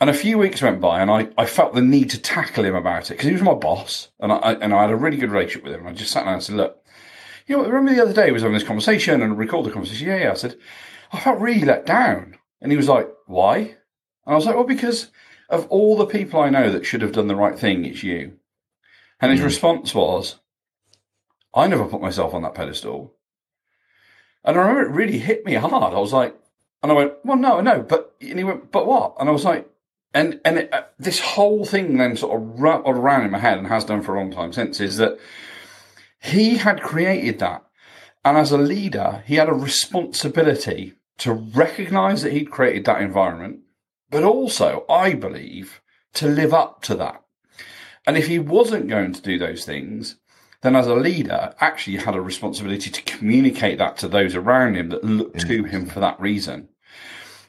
And 0.01 0.09
a 0.09 0.13
few 0.13 0.39
weeks 0.39 0.63
went 0.63 0.81
by, 0.81 0.99
and 0.99 1.11
I, 1.11 1.27
I 1.37 1.45
felt 1.45 1.75
the 1.75 1.81
need 1.81 2.09
to 2.09 2.19
tackle 2.19 2.65
him 2.65 2.73
about 2.73 3.11
it 3.11 3.13
because 3.13 3.27
he 3.27 3.33
was 3.33 3.43
my 3.43 3.53
boss, 3.53 4.07
and 4.19 4.31
I 4.31 4.53
and 4.53 4.73
I 4.73 4.81
had 4.81 4.89
a 4.89 4.95
really 4.95 5.17
good 5.17 5.29
relationship 5.29 5.63
with 5.63 5.75
him. 5.75 5.81
And 5.81 5.89
I 5.89 5.93
just 5.93 6.11
sat 6.11 6.23
down 6.25 6.33
and 6.33 6.43
said, 6.43 6.55
"Look, 6.55 6.83
you 7.45 7.55
know, 7.55 7.63
remember 7.65 7.93
the 7.93 8.01
other 8.01 8.13
day 8.13 8.25
we 8.25 8.31
was 8.31 8.41
having 8.41 8.55
this 8.55 8.67
conversation 8.67 9.21
and 9.21 9.33
I 9.33 9.35
recalled 9.35 9.67
the 9.67 9.71
conversation. 9.71 10.07
Yeah, 10.07 10.17
yeah." 10.17 10.31
I 10.31 10.33
said, 10.33 10.57
"I 11.11 11.19
felt 11.19 11.39
really 11.39 11.65
let 11.65 11.85
down," 11.85 12.35
and 12.61 12.71
he 12.71 12.77
was 12.77 12.89
like, 12.89 13.09
"Why?" 13.27 13.57
And 13.57 13.77
I 14.25 14.33
was 14.33 14.47
like, 14.47 14.55
"Well, 14.55 14.63
because 14.63 15.11
of 15.49 15.67
all 15.67 15.95
the 15.95 16.07
people 16.07 16.39
I 16.39 16.49
know 16.49 16.71
that 16.71 16.83
should 16.83 17.03
have 17.03 17.11
done 17.11 17.27
the 17.27 17.35
right 17.35 17.59
thing, 17.59 17.85
it's 17.85 18.01
you." 18.01 18.39
And 19.19 19.31
his 19.31 19.41
mm. 19.41 19.45
response 19.45 19.93
was, 19.93 20.39
"I 21.53 21.67
never 21.67 21.85
put 21.85 22.01
myself 22.01 22.33
on 22.33 22.41
that 22.41 22.55
pedestal." 22.55 23.13
And 24.43 24.57
I 24.57 24.61
remember 24.61 24.89
it 24.89 24.95
really 24.95 25.19
hit 25.19 25.45
me 25.45 25.53
hard. 25.53 25.93
I 25.93 25.99
was 25.99 26.13
like, 26.13 26.35
and 26.81 26.91
I 26.91 26.95
went, 26.95 27.13
"Well, 27.23 27.37
no, 27.37 27.61
no," 27.61 27.81
but 27.81 28.15
and 28.21 28.39
he 28.39 28.43
went, 28.43 28.71
"But 28.71 28.87
what?" 28.87 29.15
And 29.19 29.29
I 29.29 29.31
was 29.31 29.45
like 29.45 29.71
and 30.13 30.39
and 30.43 30.59
it, 30.59 30.73
uh, 30.73 30.83
this 30.99 31.19
whole 31.19 31.65
thing 31.65 31.97
then 31.97 32.15
sort 32.15 32.41
of 32.41 32.59
rattled 32.59 32.97
around 32.97 33.25
in 33.25 33.31
my 33.31 33.39
head 33.39 33.57
and 33.57 33.67
has 33.67 33.85
done 33.85 34.01
for 34.01 34.15
a 34.15 34.19
long 34.19 34.31
time 34.31 34.53
since 34.53 34.79
is 34.79 34.97
that 34.97 35.17
he 36.19 36.57
had 36.57 36.81
created 36.81 37.39
that, 37.39 37.63
and 38.23 38.37
as 38.37 38.51
a 38.51 38.57
leader, 38.57 39.23
he 39.25 39.35
had 39.35 39.49
a 39.49 39.53
responsibility 39.53 40.93
to 41.17 41.33
recognise 41.33 42.21
that 42.21 42.33
he'd 42.33 42.51
created 42.51 42.85
that 42.85 43.01
environment, 43.01 43.59
but 44.09 44.23
also, 44.23 44.85
I 44.89 45.13
believe, 45.13 45.81
to 46.13 46.27
live 46.27 46.53
up 46.53 46.81
to 46.83 46.95
that. 46.95 47.23
And 48.05 48.17
if 48.17 48.27
he 48.27 48.39
wasn't 48.39 48.87
going 48.87 49.13
to 49.13 49.21
do 49.21 49.39
those 49.39 49.65
things, 49.65 50.17
then 50.61 50.75
as 50.75 50.87
a 50.87 50.95
leader, 50.95 51.53
actually 51.59 51.97
had 51.97 52.15
a 52.15 52.21
responsibility 52.21 52.89
to 52.89 53.01
communicate 53.03 53.77
that 53.79 53.97
to 53.97 54.07
those 54.07 54.35
around 54.35 54.75
him 54.75 54.89
that 54.89 55.03
looked 55.03 55.39
to 55.41 55.63
him 55.63 55.85
for 55.85 55.99
that 55.99 56.19
reason. 56.19 56.69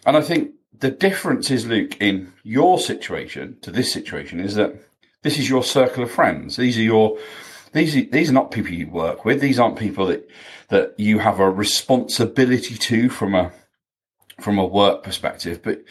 And 0.07 0.17
I 0.17 0.23
think 0.23 0.53
the 0.79 0.91
difference 0.91 1.51
is, 1.51 1.67
Luke, 1.67 2.01
in 2.01 2.33
your 2.43 2.79
situation 2.79 3.59
to 3.63 3.71
this 3.71 3.93
situation 3.93 4.41
is 4.41 4.55
that 4.55 4.75
This 5.23 5.39
is 5.39 5.49
your 5.49 5.63
circle 5.63 6.03
of 6.03 6.11
friends. 6.11 6.57
These 6.57 6.79
are 6.79 6.83
your 6.83 7.19
these 7.73 7.97
are, 7.97 8.03
these 8.03 8.29
are 8.29 8.35
not 8.35 8.51
people 8.51 8.73
you 8.73 8.89
work 8.89 9.25
with. 9.25 9.41
These 9.41 9.59
aren't 9.59 9.79
people 9.79 10.07
that 10.07 10.29
that 10.69 10.95
you 10.99 11.21
have 11.21 11.41
a 11.41 11.51
responsibility 11.51 12.77
to 12.77 13.09
from 13.09 13.35
a 13.35 13.53
from 14.43 14.59
a 14.59 14.67
work 14.67 15.03
perspective, 15.03 15.61
but 15.63 15.83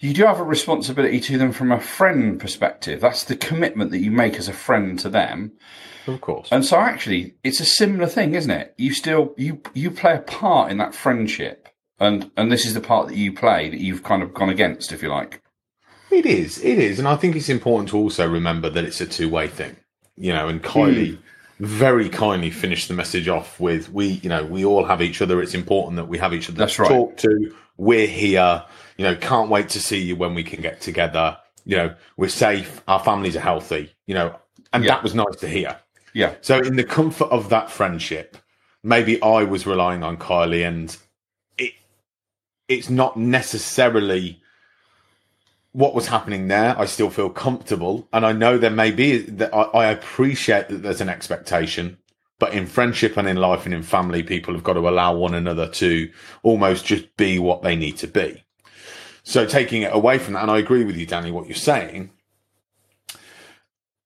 you 0.00 0.14
do 0.14 0.24
have 0.24 0.40
a 0.40 0.44
responsibility 0.44 1.20
to 1.20 1.38
them 1.38 1.52
from 1.52 1.72
a 1.72 1.80
friend 1.80 2.40
perspective. 2.40 3.00
That's 3.00 3.24
the 3.24 3.36
commitment 3.36 3.90
that 3.90 3.98
you 3.98 4.10
make 4.10 4.36
as 4.36 4.48
a 4.48 4.52
friend 4.52 4.98
to 5.00 5.08
them. 5.08 5.52
Of 6.06 6.20
course. 6.20 6.48
And 6.50 6.64
so 6.64 6.78
actually 6.78 7.34
it's 7.44 7.60
a 7.60 7.64
similar 7.64 8.06
thing, 8.06 8.34
isn't 8.34 8.50
it? 8.50 8.74
You 8.78 8.92
still 8.94 9.34
you 9.36 9.60
you 9.74 9.90
play 9.90 10.14
a 10.14 10.20
part 10.20 10.70
in 10.70 10.78
that 10.78 10.94
friendship. 10.94 11.68
And 12.00 12.30
and 12.36 12.50
this 12.50 12.64
is 12.64 12.74
the 12.74 12.80
part 12.80 13.08
that 13.08 13.16
you 13.16 13.32
play 13.32 13.68
that 13.68 13.80
you've 13.80 14.04
kind 14.04 14.22
of 14.22 14.32
gone 14.32 14.48
against, 14.48 14.92
if 14.92 15.02
you 15.02 15.08
like. 15.08 15.42
It 16.10 16.24
is, 16.24 16.58
it 16.64 16.78
is, 16.78 16.98
and 16.98 17.06
I 17.06 17.16
think 17.16 17.36
it's 17.36 17.50
important 17.50 17.90
to 17.90 17.98
also 17.98 18.26
remember 18.26 18.70
that 18.70 18.84
it's 18.84 19.00
a 19.00 19.06
two-way 19.06 19.48
thing, 19.48 19.76
you 20.16 20.32
know. 20.32 20.48
And 20.48 20.62
Kylie 20.62 21.18
mm. 21.18 21.18
very 21.58 22.08
kindly 22.08 22.50
finished 22.50 22.88
the 22.88 22.94
message 22.94 23.28
off 23.28 23.60
with, 23.60 23.92
"We, 23.92 24.06
you 24.22 24.30
know, 24.30 24.44
we 24.44 24.64
all 24.64 24.84
have 24.84 25.02
each 25.02 25.20
other. 25.20 25.42
It's 25.42 25.54
important 25.54 25.96
that 25.96 26.06
we 26.06 26.16
have 26.18 26.32
each 26.32 26.48
other 26.48 26.58
That's 26.58 26.76
to 26.76 26.82
right. 26.82 26.88
talk 26.88 27.16
to. 27.18 27.54
We're 27.78 28.06
here, 28.06 28.62
you 28.98 29.04
know. 29.04 29.16
Can't 29.16 29.48
wait 29.48 29.70
to 29.70 29.80
see 29.80 30.02
you 30.02 30.16
when 30.16 30.34
we 30.34 30.44
can 30.44 30.60
get 30.60 30.80
together. 30.82 31.38
You 31.64 31.76
know, 31.76 31.94
we're 32.16 32.28
safe. 32.28 32.82
Our 32.86 33.00
families 33.00 33.36
are 33.36 33.40
healthy. 33.40 33.94
You 34.06 34.14
know, 34.14 34.36
and 34.72 34.84
yeah. 34.84 34.94
that 34.94 35.02
was 35.02 35.14
nice 35.14 35.36
to 35.36 35.48
hear. 35.48 35.78
Yeah. 36.12 36.34
So 36.42 36.58
in 36.58 36.76
the 36.76 36.84
comfort 36.84 37.28
of 37.30 37.48
that 37.48 37.70
friendship, 37.70 38.36
maybe 38.82 39.22
I 39.22 39.44
was 39.44 39.66
relying 39.66 40.02
on 40.02 40.18
Kylie, 40.18 40.66
and 40.66 40.94
it 41.56 41.72
it's 42.68 42.90
not 42.90 43.16
necessarily 43.16 44.42
what 45.72 45.94
was 45.94 46.08
happening 46.08 46.48
there, 46.48 46.76
I 46.78 46.86
still 46.86 47.10
feel 47.10 47.30
comfortable. 47.30 48.08
And 48.12 48.24
I 48.26 48.32
know 48.32 48.58
there 48.58 48.70
may 48.70 48.90
be 48.90 49.18
that 49.18 49.54
I, 49.54 49.62
I, 49.62 49.86
appreciate 49.86 50.68
that 50.68 50.82
there's 50.82 51.00
an 51.00 51.08
expectation, 51.08 51.98
but 52.38 52.52
in 52.52 52.66
friendship 52.66 53.16
and 53.16 53.28
in 53.28 53.36
life 53.36 53.64
and 53.64 53.74
in 53.74 53.82
family, 53.82 54.22
people 54.22 54.54
have 54.54 54.64
got 54.64 54.74
to 54.74 54.88
allow 54.88 55.14
one 55.14 55.34
another 55.34 55.68
to 55.68 56.10
almost 56.42 56.84
just 56.84 57.16
be 57.16 57.38
what 57.38 57.62
they 57.62 57.76
need 57.76 57.96
to 57.98 58.06
be. 58.06 58.44
So 59.22 59.44
taking 59.46 59.82
it 59.82 59.94
away 59.94 60.18
from 60.18 60.34
that, 60.34 60.42
and 60.42 60.50
I 60.50 60.58
agree 60.58 60.84
with 60.84 60.96
you, 60.96 61.06
Danny, 61.06 61.30
what 61.30 61.46
you're 61.46 61.54
saying. 61.54 62.10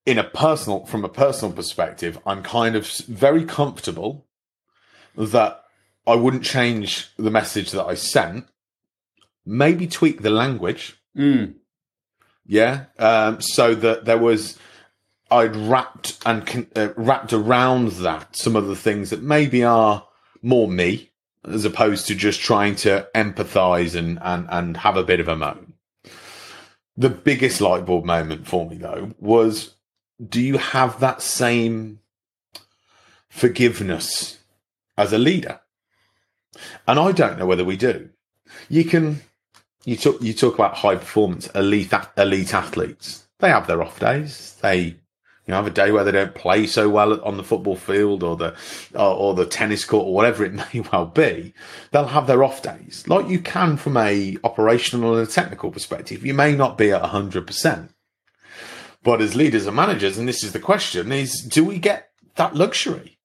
In 0.05 0.19
a 0.19 0.25
personal, 0.25 0.85
from 0.87 1.05
a 1.05 1.09
personal 1.09 1.55
perspective, 1.55 2.19
I'm 2.27 2.43
kind 2.43 2.75
of 2.75 2.89
very 2.89 3.45
comfortable 3.45 4.27
that 5.17 5.63
I 6.07 6.17
wouldn't 6.17 6.43
change 6.43 7.11
the 7.17 7.31
message 7.31 7.71
that 7.71 7.85
I 7.85 7.95
sent, 7.95 8.47
maybe 9.45 9.87
tweak 9.87 10.23
the 10.23 10.31
language 10.31 10.97
Mm. 11.17 11.55
Yeah. 12.47 12.87
Um, 12.99 13.41
so 13.41 13.75
that 13.75 14.05
there 14.05 14.19
was, 14.19 14.59
I'd 15.33 15.57
wrapped 15.57 16.19
and 16.27 16.67
uh, 16.77 16.91
wrapped 16.95 17.33
around 17.33 17.89
that 17.93 18.37
some 18.37 18.55
of 18.55 18.67
the 18.67 18.77
things 18.77 19.11
that 19.11 19.23
maybe 19.23 19.65
are 19.65 20.07
more 20.43 20.69
me, 20.69 21.11
as 21.49 21.65
opposed 21.65 22.07
to 22.07 22.15
just 22.15 22.41
trying 22.41 22.77
to 22.77 23.09
empathize 23.15 23.95
and, 23.95 24.19
and, 24.21 24.47
and 24.51 24.77
have 24.77 24.97
a 24.97 25.05
bit 25.05 25.21
of 25.21 25.29
a 25.29 25.37
moan. 25.37 25.73
The 26.97 27.09
biggest 27.09 27.63
light 27.63 27.87
bulb 27.87 28.05
moment 28.05 28.47
for 28.47 28.69
me 28.69 28.77
though 28.77 29.13
was, 29.19 29.75
do 30.23 30.41
you 30.41 30.59
have 30.59 31.01
that 31.01 31.23
same 31.23 32.01
forgiveness 33.31 34.39
as 34.99 35.15
a 35.15 35.19
leader? 35.19 35.61
And 36.87 36.99
I 36.99 37.13
don't 37.13 37.39
know 37.39 37.47
whether 37.47 37.65
we 37.65 37.79
do. 37.79 38.11
You 38.69 38.85
can 38.85 39.23
you 39.87 39.97
talk 39.97 40.21
you 40.21 40.35
talk 40.35 40.55
about 40.55 40.77
high 40.77 40.97
performance 40.97 41.47
elite 41.55 41.93
elite 42.19 42.53
athletes. 42.53 43.27
They 43.39 43.49
have 43.49 43.67
their 43.67 43.83
off 43.83 43.99
days. 43.99 44.59
They 44.61 44.97
you 45.47 45.53
know 45.53 45.57
have 45.57 45.67
a 45.67 45.71
day 45.71 45.91
where 45.91 46.05
they 46.05 46.13
don't 46.13 46.35
play 46.35 46.67
so 46.67 46.89
well 46.89 47.21
on 47.23 47.37
the 47.37 47.45
football 47.45 47.77
field 47.77 48.23
or 48.23 48.37
the 48.37 48.55
or, 48.95 49.15
or 49.15 49.35
the 49.35 49.47
tennis 49.47 49.85
court 49.85 50.07
or 50.07 50.15
whatever 50.15 50.45
it 50.45 50.53
may 50.75 50.81
well 50.93 51.07
be. 51.07 51.55
They'll 51.91 52.07
have 52.07 52.27
their 52.27 52.45
off 52.45 52.63
days, 52.63 53.05
like 53.07 53.29
you 53.29 53.39
can 53.39 53.77
from 53.77 53.97
a 53.97 54.37
operational 54.45 55.17
and 55.17 55.27
a 55.27 55.31
technical 55.31 55.71
perspective. 55.71 56.25
You 56.25 56.35
may 56.35 56.55
not 56.55 56.79
be 56.79 56.93
at 56.93 57.03
hundred 57.03 57.47
percent, 57.47 57.93
but 59.03 59.21
as 59.21 59.35
leaders 59.35 59.67
and 59.67 59.77
managers, 59.77 60.19
and 60.19 60.29
this 60.29 60.45
is 60.45 60.53
the 60.53 60.61
question: 60.61 61.13
is 61.13 61.41
do 61.43 61.65
we 61.65 61.79
get 61.79 62.11
that 62.37 62.55
luxury? 62.55 63.19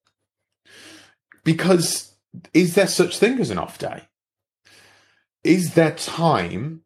Because 1.43 2.13
is 2.53 2.75
there 2.75 2.87
such 2.87 3.17
thing 3.17 3.39
as 3.39 3.49
an 3.49 3.57
off 3.57 3.77
day? 3.77 4.03
is 5.47 5.73
there 5.75 5.91
time 5.91 6.81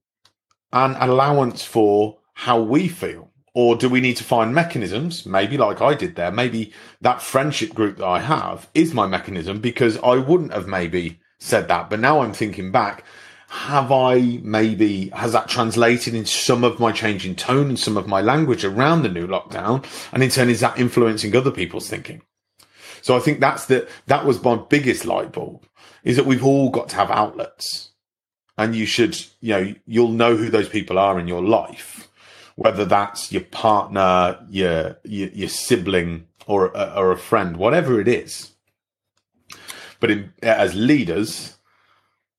and 0.71 0.95
allowance 0.99 1.63
for 1.63 2.19
how 2.33 2.61
we 2.61 2.87
feel? 2.87 3.30
Or 3.53 3.75
do 3.75 3.89
we 3.89 3.99
need 3.99 4.15
to 4.17 4.23
find 4.23 4.55
mechanisms, 4.55 5.25
maybe 5.25 5.57
like 5.57 5.81
I 5.81 5.93
did 5.93 6.15
there? 6.15 6.31
Maybe 6.31 6.71
that 7.01 7.21
friendship 7.21 7.73
group 7.73 7.97
that 7.97 8.05
I 8.05 8.19
have 8.21 8.69
is 8.73 8.93
my 8.93 9.07
mechanism 9.07 9.59
because 9.59 9.97
I 9.97 10.15
wouldn't 10.15 10.53
have 10.53 10.67
maybe 10.67 11.19
said 11.39 11.67
that. 11.67 11.89
But 11.89 11.99
now 11.99 12.21
I'm 12.21 12.33
thinking 12.33 12.71
back, 12.71 13.03
have 13.49 13.91
I 13.91 14.39
maybe, 14.41 15.09
has 15.09 15.33
that 15.33 15.49
translated 15.49 16.15
in 16.15 16.25
some 16.25 16.63
of 16.63 16.79
my 16.79 16.93
change 16.93 17.25
in 17.25 17.35
tone 17.35 17.67
and 17.67 17.79
some 17.79 17.97
of 17.97 18.07
my 18.07 18.21
language 18.21 18.63
around 18.63 19.01
the 19.01 19.09
new 19.09 19.27
lockdown? 19.27 19.85
And 20.13 20.23
in 20.23 20.29
turn, 20.29 20.49
is 20.49 20.61
that 20.61 20.79
influencing 20.79 21.35
other 21.35 21.51
people's 21.51 21.89
thinking? 21.89 22.21
So 23.01 23.17
I 23.17 23.19
think 23.19 23.41
that's 23.41 23.65
the, 23.65 23.89
that 24.07 24.25
was 24.25 24.41
my 24.41 24.55
biggest 24.55 25.05
light 25.05 25.33
bulb 25.33 25.65
is 26.03 26.15
that 26.15 26.25
we've 26.25 26.45
all 26.45 26.69
got 26.69 26.89
to 26.89 26.95
have 26.95 27.11
outlets 27.11 27.91
and 28.57 28.75
you 28.75 28.85
should, 28.85 29.19
you 29.41 29.53
know, 29.53 29.73
you'll 29.85 30.09
know 30.09 30.35
who 30.35 30.49
those 30.49 30.69
people 30.69 30.97
are 30.97 31.19
in 31.19 31.27
your 31.27 31.43
life, 31.43 32.09
whether 32.55 32.85
that's 32.85 33.31
your 33.31 33.43
partner, 33.43 34.39
your 34.49 34.97
your, 35.03 35.29
your 35.29 35.49
sibling, 35.49 36.27
or 36.47 36.75
or 36.77 37.11
a 37.11 37.17
friend, 37.17 37.57
whatever 37.57 37.99
it 37.99 38.07
is. 38.07 38.51
But 39.99 40.11
in, 40.11 40.33
as 40.41 40.73
leaders, 40.73 41.57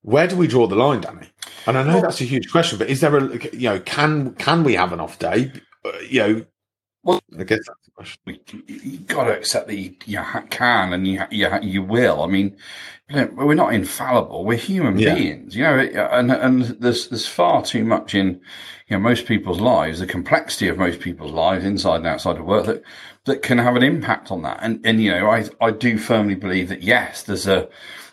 where 0.02 0.26
do 0.26 0.36
we 0.36 0.48
draw 0.48 0.66
the 0.66 0.76
line, 0.76 1.00
Danny? 1.00 1.28
And 1.66 1.78
I 1.78 1.84
know 1.84 2.00
that's 2.00 2.20
a 2.20 2.24
huge 2.24 2.50
question, 2.50 2.78
but 2.78 2.90
is 2.90 3.00
there 3.00 3.16
a 3.16 3.54
you 3.54 3.68
know 3.68 3.80
can 3.80 4.34
can 4.34 4.64
we 4.64 4.74
have 4.74 4.92
an 4.92 5.00
off 5.00 5.18
day? 5.18 5.52
Uh, 5.84 5.92
you 6.08 6.20
know, 6.20 6.46
well, 7.04 7.20
I 7.38 7.44
guess 7.44 7.60
that's 7.66 7.84
the 7.84 7.90
question. 7.90 8.62
You 8.66 8.98
got 9.00 9.24
to 9.24 9.36
accept 9.36 9.66
that 9.66 9.76
you, 9.76 9.94
you 10.06 10.20
can 10.50 10.92
and 10.92 11.06
you 11.06 11.20
you 11.30 11.48
you 11.62 11.82
will. 11.82 12.22
I 12.22 12.26
mean, 12.26 12.56
we're 13.10 13.54
not 13.54 13.74
infallible. 13.74 14.44
We're 14.44 14.58
human 14.58 14.98
yeah. 14.98 15.14
beings, 15.14 15.56
you 15.56 15.64
know, 15.64 15.78
and 15.78 16.30
and 16.30 16.62
there's 16.80 17.08
there's 17.08 17.26
far 17.26 17.64
too 17.64 17.84
much 17.84 18.14
in 18.14 18.40
you 18.88 18.96
know 18.96 19.00
most 19.00 19.26
people's 19.26 19.60
lives, 19.60 19.98
the 19.98 20.06
complexity 20.06 20.68
of 20.68 20.78
most 20.78 21.00
people's 21.00 21.32
lives 21.32 21.64
inside 21.64 21.96
and 21.96 22.06
outside 22.06 22.36
of 22.36 22.44
work 22.44 22.66
that 22.66 22.82
that 23.24 23.42
can 23.42 23.58
have 23.58 23.76
an 23.76 23.82
impact 23.82 24.30
on 24.30 24.42
that. 24.42 24.58
And 24.62 24.80
and 24.84 25.02
you 25.02 25.10
know, 25.10 25.28
I 25.28 25.48
I 25.60 25.72
do 25.72 25.98
firmly 25.98 26.36
believe 26.36 26.68
that 26.68 26.82
yes, 26.82 27.24
there's 27.24 27.48
a 27.48 27.68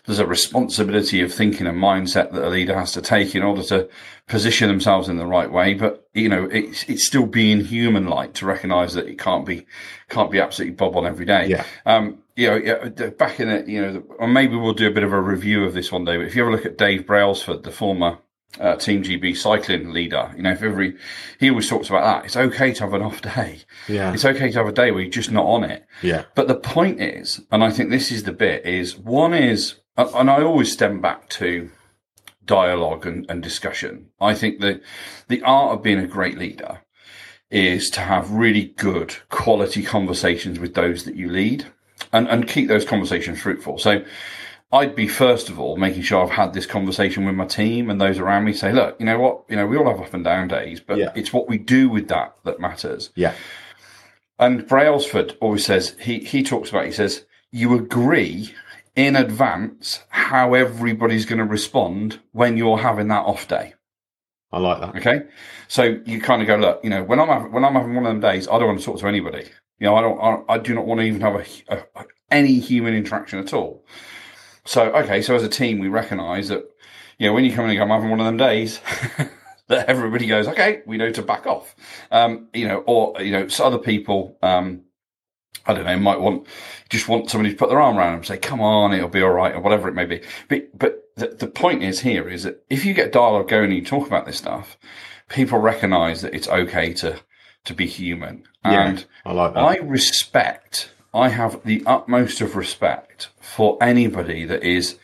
there's 0.06 0.18
a 0.18 0.26
responsibility 0.26 1.20
of 1.20 1.32
thinking 1.32 1.66
and 1.66 1.78
mindset 1.78 2.32
that 2.32 2.44
a 2.44 2.48
leader 2.48 2.76
has 2.76 2.92
to 2.92 3.02
take 3.02 3.34
in 3.34 3.42
order 3.42 3.62
to 3.64 3.88
position 4.26 4.68
themselves 4.68 5.08
in 5.08 5.16
the 5.16 5.26
right 5.26 5.52
way. 5.52 5.74
But 5.74 5.99
you 6.12 6.28
know, 6.28 6.44
it's 6.44 6.84
it's 6.84 7.06
still 7.06 7.26
being 7.26 7.64
human 7.64 8.06
like 8.06 8.34
to 8.34 8.46
recognise 8.46 8.94
that 8.94 9.06
it 9.06 9.18
can't 9.18 9.46
be 9.46 9.66
can't 10.08 10.30
be 10.30 10.40
absolutely 10.40 10.74
bob 10.74 10.96
on 10.96 11.06
every 11.06 11.24
day. 11.24 11.46
Yeah. 11.46 11.64
Um, 11.86 12.18
you 12.36 12.48
know, 12.48 12.90
back 13.18 13.38
in 13.38 13.48
it, 13.48 13.68
you 13.68 13.80
know, 13.80 14.02
or 14.18 14.26
maybe 14.26 14.56
we'll 14.56 14.74
do 14.74 14.88
a 14.88 14.90
bit 14.90 15.02
of 15.02 15.12
a 15.12 15.20
review 15.20 15.64
of 15.64 15.74
this 15.74 15.92
one 15.92 16.04
day. 16.04 16.16
But 16.16 16.26
if 16.26 16.34
you 16.34 16.42
ever 16.42 16.50
look 16.50 16.66
at 16.66 16.78
Dave 16.78 17.06
Brailsford, 17.06 17.62
the 17.62 17.70
former 17.70 18.18
uh, 18.58 18.76
Team 18.76 19.02
GB 19.02 19.36
cycling 19.36 19.92
leader, 19.92 20.32
you 20.36 20.42
know, 20.42 20.52
if 20.52 20.62
every 20.62 20.96
he 21.38 21.50
always 21.50 21.68
talks 21.68 21.88
about 21.88 22.02
that. 22.02 22.24
It's 22.24 22.36
okay 22.36 22.72
to 22.72 22.84
have 22.84 22.94
an 22.94 23.02
off 23.02 23.22
day. 23.22 23.60
Yeah. 23.88 24.12
It's 24.12 24.24
okay 24.24 24.50
to 24.50 24.58
have 24.58 24.66
a 24.66 24.72
day 24.72 24.90
where 24.90 25.02
you're 25.02 25.10
just 25.10 25.30
not 25.30 25.46
on 25.46 25.64
it. 25.64 25.86
Yeah. 26.02 26.24
But 26.34 26.48
the 26.48 26.56
point 26.56 27.00
is, 27.00 27.40
and 27.52 27.62
I 27.62 27.70
think 27.70 27.90
this 27.90 28.10
is 28.10 28.24
the 28.24 28.32
bit, 28.32 28.66
is 28.66 28.96
one 28.96 29.34
is 29.34 29.76
and 29.96 30.30
I 30.30 30.42
always 30.42 30.72
stem 30.72 31.00
back 31.00 31.28
to 31.30 31.70
dialogue 32.50 33.06
and, 33.06 33.24
and 33.30 33.42
discussion. 33.44 34.08
I 34.20 34.34
think 34.34 34.60
that 34.60 34.82
the 35.28 35.40
art 35.42 35.72
of 35.72 35.84
being 35.84 36.00
a 36.00 36.06
great 36.06 36.36
leader 36.36 36.80
is 37.48 37.88
to 37.90 38.00
have 38.00 38.32
really 38.32 38.74
good 38.76 39.14
quality 39.28 39.84
conversations 39.84 40.58
with 40.58 40.74
those 40.74 41.04
that 41.04 41.14
you 41.14 41.30
lead 41.30 41.64
and, 42.12 42.26
and 42.28 42.48
keep 42.48 42.66
those 42.66 42.84
conversations 42.84 43.40
fruitful. 43.40 43.78
So 43.78 44.04
I'd 44.72 44.96
be 44.96 45.06
first 45.06 45.48
of 45.48 45.60
all 45.60 45.76
making 45.76 46.02
sure 46.02 46.24
I've 46.24 46.30
had 46.30 46.52
this 46.52 46.66
conversation 46.66 47.24
with 47.24 47.36
my 47.36 47.46
team 47.46 47.88
and 47.88 48.00
those 48.00 48.18
around 48.18 48.44
me 48.44 48.52
say, 48.52 48.72
look, 48.72 48.98
you 48.98 49.06
know 49.06 49.20
what, 49.20 49.44
you 49.48 49.54
know, 49.54 49.66
we 49.66 49.76
all 49.76 49.88
have 49.88 50.00
up 50.00 50.12
and 50.12 50.24
down 50.24 50.48
days, 50.48 50.80
but 50.80 50.98
yeah. 50.98 51.12
it's 51.14 51.32
what 51.32 51.48
we 51.48 51.56
do 51.56 51.88
with 51.88 52.08
that 52.08 52.34
that 52.42 52.58
matters. 52.58 53.10
Yeah. 53.14 53.34
And 54.40 54.66
Brailsford 54.66 55.36
always 55.40 55.64
says 55.64 55.94
he 56.00 56.18
he 56.18 56.42
talks 56.42 56.70
about 56.70 56.86
he 56.86 56.92
says 56.92 57.24
you 57.52 57.76
agree 57.76 58.52
in 58.96 59.16
advance 59.16 60.00
how 60.08 60.54
everybody's 60.54 61.24
going 61.24 61.38
to 61.38 61.44
respond 61.44 62.20
when 62.32 62.56
you're 62.56 62.78
having 62.78 63.08
that 63.08 63.24
off 63.24 63.48
day. 63.48 63.74
I 64.52 64.58
like 64.58 64.80
that. 64.80 64.96
Okay, 64.96 65.26
so 65.68 66.00
you 66.04 66.20
kind 66.20 66.42
of 66.42 66.48
go, 66.48 66.56
look, 66.56 66.80
you 66.82 66.90
know, 66.90 67.04
when 67.04 67.20
I'm 67.20 67.28
having, 67.28 67.52
when 67.52 67.64
I'm 67.64 67.74
having 67.74 67.94
one 67.94 68.04
of 68.04 68.12
them 68.12 68.20
days, 68.20 68.48
I 68.48 68.58
don't 68.58 68.66
want 68.66 68.80
to 68.80 68.84
talk 68.84 68.98
to 69.00 69.06
anybody. 69.06 69.48
You 69.78 69.86
know, 69.86 69.96
I 69.96 70.00
don't, 70.00 70.20
I, 70.20 70.54
I 70.54 70.58
do 70.58 70.74
not 70.74 70.86
want 70.86 71.00
to 71.00 71.06
even 71.06 71.20
have 71.20 71.36
a, 71.36 71.44
a, 71.68 72.04
any 72.30 72.58
human 72.58 72.94
interaction 72.94 73.38
at 73.38 73.54
all. 73.54 73.84
So, 74.64 74.92
okay, 74.92 75.22
so 75.22 75.34
as 75.34 75.42
a 75.42 75.48
team, 75.48 75.78
we 75.78 75.88
recognise 75.88 76.48
that, 76.48 76.64
you 77.18 77.26
know, 77.26 77.32
when 77.32 77.44
you 77.44 77.52
come 77.52 77.64
in 77.64 77.70
and 77.70 77.78
go, 77.78 77.84
I'm 77.84 77.90
having 77.90 78.10
one 78.10 78.20
of 78.20 78.26
them 78.26 78.36
days. 78.36 78.80
that 79.70 79.88
everybody 79.88 80.26
goes, 80.26 80.48
okay, 80.48 80.82
we 80.84 80.96
know 80.96 81.12
to 81.12 81.22
back 81.22 81.46
off. 81.46 81.76
Um, 82.10 82.48
you 82.52 82.66
know, 82.66 82.78
or 82.86 83.22
you 83.22 83.30
know, 83.30 83.46
so 83.46 83.64
other 83.64 83.78
people, 83.78 84.36
um, 84.42 84.82
I 85.66 85.74
don't 85.74 85.84
know, 85.84 85.98
might 85.98 86.20
want 86.20 86.46
just 86.88 87.08
want 87.08 87.30
somebody 87.30 87.52
to 87.52 87.56
put 87.56 87.68
their 87.68 87.80
arm 87.80 87.98
around 87.98 88.12
them 88.12 88.18
and 88.20 88.26
say, 88.26 88.38
"Come 88.38 88.60
on, 88.60 88.92
it'll 88.92 89.08
be 89.08 89.22
all 89.22 89.30
right," 89.30 89.54
or 89.54 89.60
whatever 89.60 89.88
it 89.88 89.94
may 89.94 90.06
be. 90.06 90.22
But 90.48 90.76
but 90.78 91.10
the, 91.16 91.28
the 91.28 91.46
point 91.46 91.82
is 91.82 92.00
here 92.00 92.28
is 92.28 92.44
that 92.44 92.64
if 92.70 92.84
you 92.84 92.94
get 92.94 93.12
dialogue 93.12 93.48
going 93.48 93.64
and 93.64 93.74
you 93.74 93.84
talk 93.84 94.06
about 94.06 94.26
this 94.26 94.38
stuff, 94.38 94.78
people 95.28 95.58
recognise 95.58 96.22
that 96.22 96.34
it's 96.34 96.48
okay 96.48 96.92
to 96.94 97.20
to 97.64 97.74
be 97.74 97.86
human. 97.86 98.44
And 98.64 99.00
yeah, 99.00 99.04
I 99.26 99.32
like 99.32 99.54
that. 99.54 99.60
I 99.60 99.76
respect. 99.76 100.90
I 101.12 101.28
have 101.28 101.62
the 101.64 101.82
utmost 101.86 102.40
of 102.40 102.56
respect 102.56 103.28
for 103.40 103.76
anybody 103.82 104.44
that 104.44 104.62
is 104.62 104.98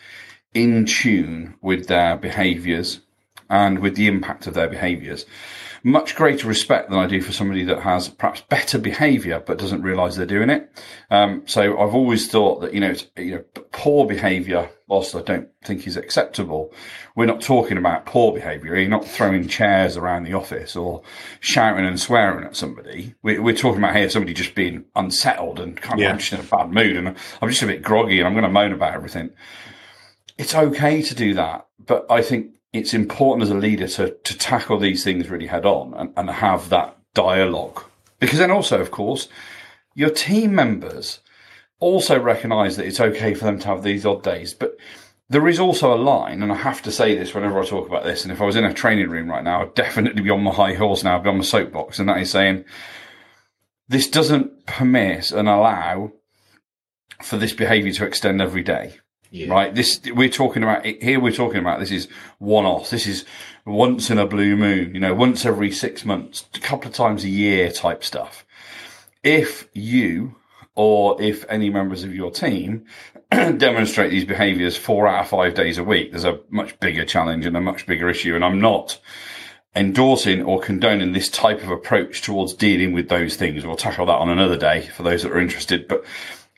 in 0.54 0.86
tune 0.86 1.54
with 1.60 1.88
their 1.88 2.16
behaviours 2.16 3.00
and 3.50 3.80
with 3.80 3.96
the 3.96 4.06
impact 4.06 4.46
of 4.46 4.54
their 4.54 4.68
behaviours 4.68 5.26
much 5.86 6.16
greater 6.16 6.48
respect 6.48 6.90
than 6.90 6.98
I 6.98 7.06
do 7.06 7.22
for 7.22 7.30
somebody 7.30 7.62
that 7.62 7.80
has 7.80 8.08
perhaps 8.08 8.40
better 8.40 8.76
behaviour 8.76 9.38
but 9.38 9.56
doesn't 9.56 9.82
realise 9.82 10.16
they're 10.16 10.26
doing 10.26 10.50
it. 10.50 10.68
Um, 11.12 11.44
so 11.46 11.78
I've 11.78 11.94
always 11.94 12.28
thought 12.28 12.60
that 12.62 12.74
you 12.74 12.80
know, 12.80 12.94
you 13.16 13.36
know, 13.36 13.44
poor 13.70 14.04
behaviour, 14.04 14.68
whilst 14.88 15.14
I 15.14 15.22
don't 15.22 15.48
think 15.64 15.86
is 15.86 15.96
acceptable, 15.96 16.74
we're 17.14 17.26
not 17.26 17.40
talking 17.40 17.78
about 17.78 18.04
poor 18.04 18.32
behaviour. 18.32 18.74
You're 18.74 18.88
not 18.88 19.06
throwing 19.06 19.46
chairs 19.46 19.96
around 19.96 20.24
the 20.24 20.34
office 20.34 20.74
or 20.74 21.02
shouting 21.38 21.86
and 21.86 22.00
swearing 22.00 22.44
at 22.44 22.56
somebody. 22.56 23.14
We, 23.22 23.36
are 23.38 23.52
talking 23.52 23.78
about 23.78 23.94
here 23.94 24.10
somebody 24.10 24.34
just 24.34 24.56
being 24.56 24.86
unsettled 24.96 25.60
and 25.60 25.80
kind 25.80 26.00
of 26.00 26.02
yeah. 26.02 26.16
just 26.16 26.32
in 26.32 26.40
a 26.40 26.42
bad 26.42 26.72
mood 26.72 26.96
and 26.96 27.14
I'm 27.40 27.48
just 27.48 27.62
a 27.62 27.66
bit 27.66 27.82
groggy 27.82 28.18
and 28.18 28.26
I'm 28.26 28.34
going 28.34 28.42
to 28.42 28.50
moan 28.50 28.72
about 28.72 28.94
everything. 28.94 29.30
It's 30.36 30.56
okay 30.56 31.00
to 31.02 31.14
do 31.14 31.34
that, 31.34 31.68
but 31.78 32.06
I 32.10 32.22
think 32.22 32.55
it's 32.78 32.94
important 32.94 33.42
as 33.42 33.50
a 33.50 33.58
leader 33.58 33.88
to, 33.88 34.10
to 34.10 34.38
tackle 34.38 34.78
these 34.78 35.04
things 35.04 35.28
really 35.28 35.46
head 35.46 35.66
on 35.66 35.94
and, 35.94 36.12
and 36.16 36.30
have 36.30 36.68
that 36.70 36.96
dialogue. 37.14 37.82
Because 38.20 38.38
then 38.38 38.50
also, 38.50 38.80
of 38.80 38.90
course, 38.90 39.28
your 39.94 40.10
team 40.10 40.54
members 40.54 41.20
also 41.80 42.18
recognize 42.18 42.76
that 42.76 42.86
it's 42.86 43.00
okay 43.00 43.34
for 43.34 43.44
them 43.44 43.58
to 43.58 43.68
have 43.68 43.82
these 43.82 44.06
odd 44.06 44.22
days. 44.22 44.54
But 44.54 44.76
there 45.28 45.48
is 45.48 45.58
also 45.58 45.92
a 45.92 45.98
line, 45.98 46.42
and 46.42 46.52
I 46.52 46.56
have 46.56 46.82
to 46.82 46.92
say 46.92 47.16
this 47.16 47.34
whenever 47.34 47.60
I 47.60 47.66
talk 47.66 47.88
about 47.88 48.04
this. 48.04 48.22
And 48.22 48.32
if 48.32 48.40
I 48.40 48.44
was 48.44 48.56
in 48.56 48.64
a 48.64 48.72
training 48.72 49.10
room 49.10 49.28
right 49.28 49.42
now, 49.42 49.62
I'd 49.62 49.74
definitely 49.74 50.22
be 50.22 50.30
on 50.30 50.42
my 50.42 50.52
high 50.52 50.74
horse 50.74 51.02
now, 51.02 51.16
I'd 51.16 51.24
be 51.24 51.28
on 51.28 51.38
my 51.38 51.44
soapbox. 51.44 51.98
And 51.98 52.08
that 52.08 52.20
is 52.20 52.30
saying 52.30 52.64
this 53.88 54.08
doesn't 54.08 54.66
permit 54.66 55.32
and 55.32 55.48
allow 55.48 56.12
for 57.22 57.36
this 57.36 57.52
behavior 57.52 57.92
to 57.92 58.06
extend 58.06 58.40
every 58.40 58.62
day. 58.62 58.98
Yeah. 59.30 59.52
Right. 59.52 59.74
This 59.74 60.00
we're 60.14 60.28
talking 60.28 60.62
about 60.62 60.84
here. 60.86 61.20
We're 61.20 61.32
talking 61.32 61.58
about 61.58 61.80
this 61.80 61.90
is 61.90 62.08
one 62.38 62.64
off. 62.64 62.90
This 62.90 63.06
is 63.06 63.24
once 63.64 64.10
in 64.10 64.18
a 64.18 64.26
blue 64.26 64.56
moon. 64.56 64.94
You 64.94 65.00
know, 65.00 65.14
once 65.14 65.44
every 65.44 65.72
six 65.72 66.04
months, 66.04 66.46
a 66.54 66.60
couple 66.60 66.88
of 66.88 66.94
times 66.94 67.24
a 67.24 67.28
year 67.28 67.70
type 67.70 68.04
stuff. 68.04 68.46
If 69.22 69.68
you 69.72 70.36
or 70.76 71.20
if 71.20 71.44
any 71.48 71.70
members 71.70 72.04
of 72.04 72.14
your 72.14 72.30
team 72.30 72.84
demonstrate 73.30 74.10
these 74.10 74.24
behaviours 74.24 74.76
four 74.76 75.08
out 75.08 75.24
of 75.24 75.28
five 75.28 75.54
days 75.54 75.78
a 75.78 75.84
week, 75.84 76.12
there's 76.12 76.24
a 76.24 76.38
much 76.50 76.78
bigger 76.78 77.04
challenge 77.04 77.46
and 77.46 77.56
a 77.56 77.60
much 77.60 77.86
bigger 77.86 78.08
issue. 78.08 78.34
And 78.36 78.44
I'm 78.44 78.60
not 78.60 79.00
endorsing 79.74 80.42
or 80.42 80.60
condoning 80.60 81.12
this 81.12 81.28
type 81.28 81.62
of 81.62 81.70
approach 81.70 82.22
towards 82.22 82.54
dealing 82.54 82.92
with 82.92 83.08
those 83.08 83.36
things. 83.36 83.66
We'll 83.66 83.76
tackle 83.76 84.06
that 84.06 84.12
on 84.12 84.30
another 84.30 84.56
day 84.56 84.86
for 84.86 85.02
those 85.02 85.22
that 85.22 85.32
are 85.32 85.40
interested. 85.40 85.88
But 85.88 86.04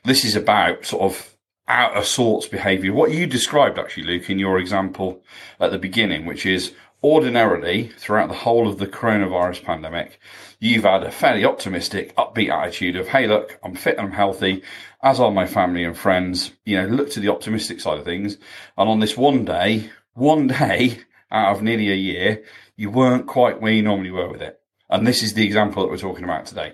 this 0.05 0.23
is 0.23 0.35
about 0.35 0.85
sort 0.85 1.03
of 1.03 1.28
out 1.69 1.95
of 1.95 2.05
sorts 2.05 2.47
behavior. 2.47 2.91
What 2.91 3.11
you 3.11 3.27
described 3.27 3.77
actually, 3.77 4.03
Luke, 4.03 4.29
in 4.29 4.39
your 4.39 4.59
example 4.59 5.21
at 5.59 5.71
the 5.71 5.77
beginning, 5.77 6.25
which 6.25 6.45
is 6.45 6.73
ordinarily 7.03 7.89
throughout 7.97 8.27
the 8.27 8.35
whole 8.35 8.67
of 8.67 8.79
the 8.79 8.87
coronavirus 8.87 9.63
pandemic, 9.63 10.19
you've 10.59 10.83
had 10.83 11.03
a 11.03 11.11
fairly 11.11 11.45
optimistic, 11.45 12.13
upbeat 12.15 12.49
attitude 12.49 12.95
of, 12.95 13.07
Hey, 13.07 13.27
look, 13.27 13.57
I'm 13.63 13.75
fit 13.75 13.97
and 13.97 14.07
I'm 14.07 14.13
healthy, 14.13 14.63
as 15.01 15.19
are 15.19 15.31
my 15.31 15.45
family 15.45 15.83
and 15.83 15.97
friends. 15.97 16.51
You 16.65 16.81
know, 16.81 16.87
look 16.87 17.11
to 17.11 17.19
the 17.19 17.29
optimistic 17.29 17.79
side 17.79 17.99
of 17.99 18.05
things. 18.05 18.37
And 18.77 18.89
on 18.89 18.99
this 18.99 19.15
one 19.15 19.45
day, 19.45 19.91
one 20.13 20.47
day 20.47 20.99
out 21.31 21.55
of 21.55 21.61
nearly 21.61 21.91
a 21.91 21.95
year, 21.95 22.43
you 22.75 22.89
weren't 22.89 23.27
quite 23.27 23.61
where 23.61 23.71
you 23.71 23.83
normally 23.83 24.11
were 24.11 24.29
with 24.29 24.41
it. 24.41 24.59
And 24.89 25.05
this 25.05 25.21
is 25.21 25.35
the 25.35 25.45
example 25.45 25.83
that 25.83 25.91
we're 25.91 25.97
talking 25.97 26.23
about 26.23 26.47
today. 26.47 26.73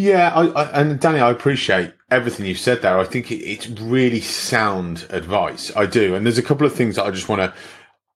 Yeah, 0.00 0.32
I, 0.34 0.46
I, 0.46 0.80
and 0.80 0.98
Danny, 0.98 1.20
I 1.20 1.30
appreciate 1.30 1.92
everything 2.10 2.46
you've 2.46 2.58
said 2.58 2.80
there. 2.80 2.98
I 2.98 3.04
think 3.04 3.30
it, 3.30 3.44
it's 3.44 3.68
really 3.68 4.22
sound 4.22 5.06
advice. 5.10 5.70
I 5.76 5.84
do. 5.84 6.14
And 6.14 6.24
there's 6.24 6.38
a 6.38 6.42
couple 6.42 6.66
of 6.66 6.74
things 6.74 6.96
that 6.96 7.04
I 7.04 7.10
just 7.10 7.28
want 7.28 7.42
to 7.42 7.52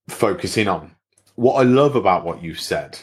focus 0.08 0.56
in 0.56 0.66
on. 0.66 0.92
What 1.34 1.56
I 1.56 1.64
love 1.64 1.94
about 1.94 2.24
what 2.24 2.42
you've 2.42 2.58
said 2.58 3.00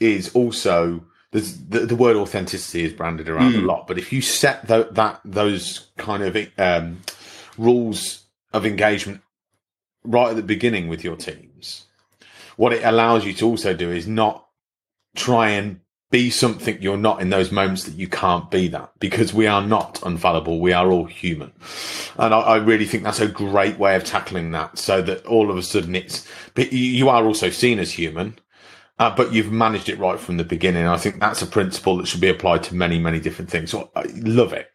is 0.00 0.34
also 0.34 1.04
there's 1.32 1.58
the, 1.64 1.80
the 1.80 1.94
word 1.94 2.16
authenticity 2.16 2.82
is 2.82 2.94
branded 2.94 3.28
around 3.28 3.52
mm. 3.52 3.56
a 3.56 3.60
hmm. 3.60 3.66
lot, 3.66 3.86
but 3.86 3.98
if 3.98 4.10
you 4.10 4.22
set 4.22 4.68
that 4.68 5.20
those 5.22 5.90
kind 5.98 6.22
of 6.22 6.48
um, 6.56 7.02
rules 7.58 8.22
of 8.54 8.64
engagement 8.64 9.20
right 10.02 10.30
at 10.30 10.36
the 10.36 10.42
beginning 10.42 10.88
with 10.88 11.04
your 11.04 11.16
teams, 11.16 11.84
what 12.56 12.72
it 12.72 12.82
allows 12.84 13.26
you 13.26 13.34
to 13.34 13.46
also 13.46 13.74
do 13.74 13.90
is 13.90 14.08
not 14.08 14.46
try 15.14 15.50
and 15.50 15.80
be 16.12 16.28
something 16.30 16.80
you're 16.80 16.98
not 16.98 17.22
in 17.22 17.30
those 17.30 17.50
moments 17.50 17.84
that 17.84 17.94
you 17.94 18.06
can't 18.06 18.50
be 18.50 18.68
that 18.68 18.92
because 19.00 19.32
we 19.32 19.46
are 19.46 19.62
not 19.62 20.00
infallible. 20.04 20.60
We 20.60 20.72
are 20.72 20.92
all 20.92 21.06
human. 21.06 21.50
And 22.18 22.34
I, 22.34 22.40
I, 22.40 22.56
really 22.58 22.84
think 22.84 23.02
that's 23.02 23.18
a 23.18 23.26
great 23.26 23.78
way 23.78 23.96
of 23.96 24.04
tackling 24.04 24.50
that 24.52 24.78
so 24.78 25.00
that 25.02 25.24
all 25.24 25.50
of 25.50 25.56
a 25.56 25.62
sudden 25.62 25.96
it's, 25.96 26.28
you 26.56 27.08
are 27.08 27.24
also 27.24 27.48
seen 27.48 27.78
as 27.78 27.90
human, 27.90 28.38
uh, 28.98 29.12
but 29.16 29.32
you've 29.32 29.50
managed 29.50 29.88
it 29.88 29.98
right 29.98 30.20
from 30.20 30.36
the 30.36 30.44
beginning. 30.44 30.86
I 30.86 30.98
think 30.98 31.18
that's 31.18 31.40
a 31.40 31.46
principle 31.46 31.96
that 31.96 32.06
should 32.06 32.20
be 32.20 32.28
applied 32.28 32.62
to 32.64 32.74
many, 32.74 32.98
many 32.98 33.18
different 33.18 33.50
things. 33.50 33.70
So 33.70 33.90
I 33.96 34.04
love 34.14 34.52
it. 34.52 34.70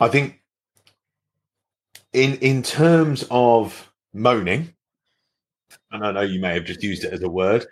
I 0.00 0.08
think 0.08 0.40
in, 2.14 2.36
in 2.36 2.62
terms 2.62 3.26
of 3.30 3.92
moaning, 4.14 4.72
and 5.92 6.06
I 6.06 6.12
know 6.12 6.22
you 6.22 6.40
may 6.40 6.54
have 6.54 6.64
just 6.64 6.82
used 6.82 7.04
it 7.04 7.12
as 7.12 7.22
a 7.22 7.28
word, 7.28 7.66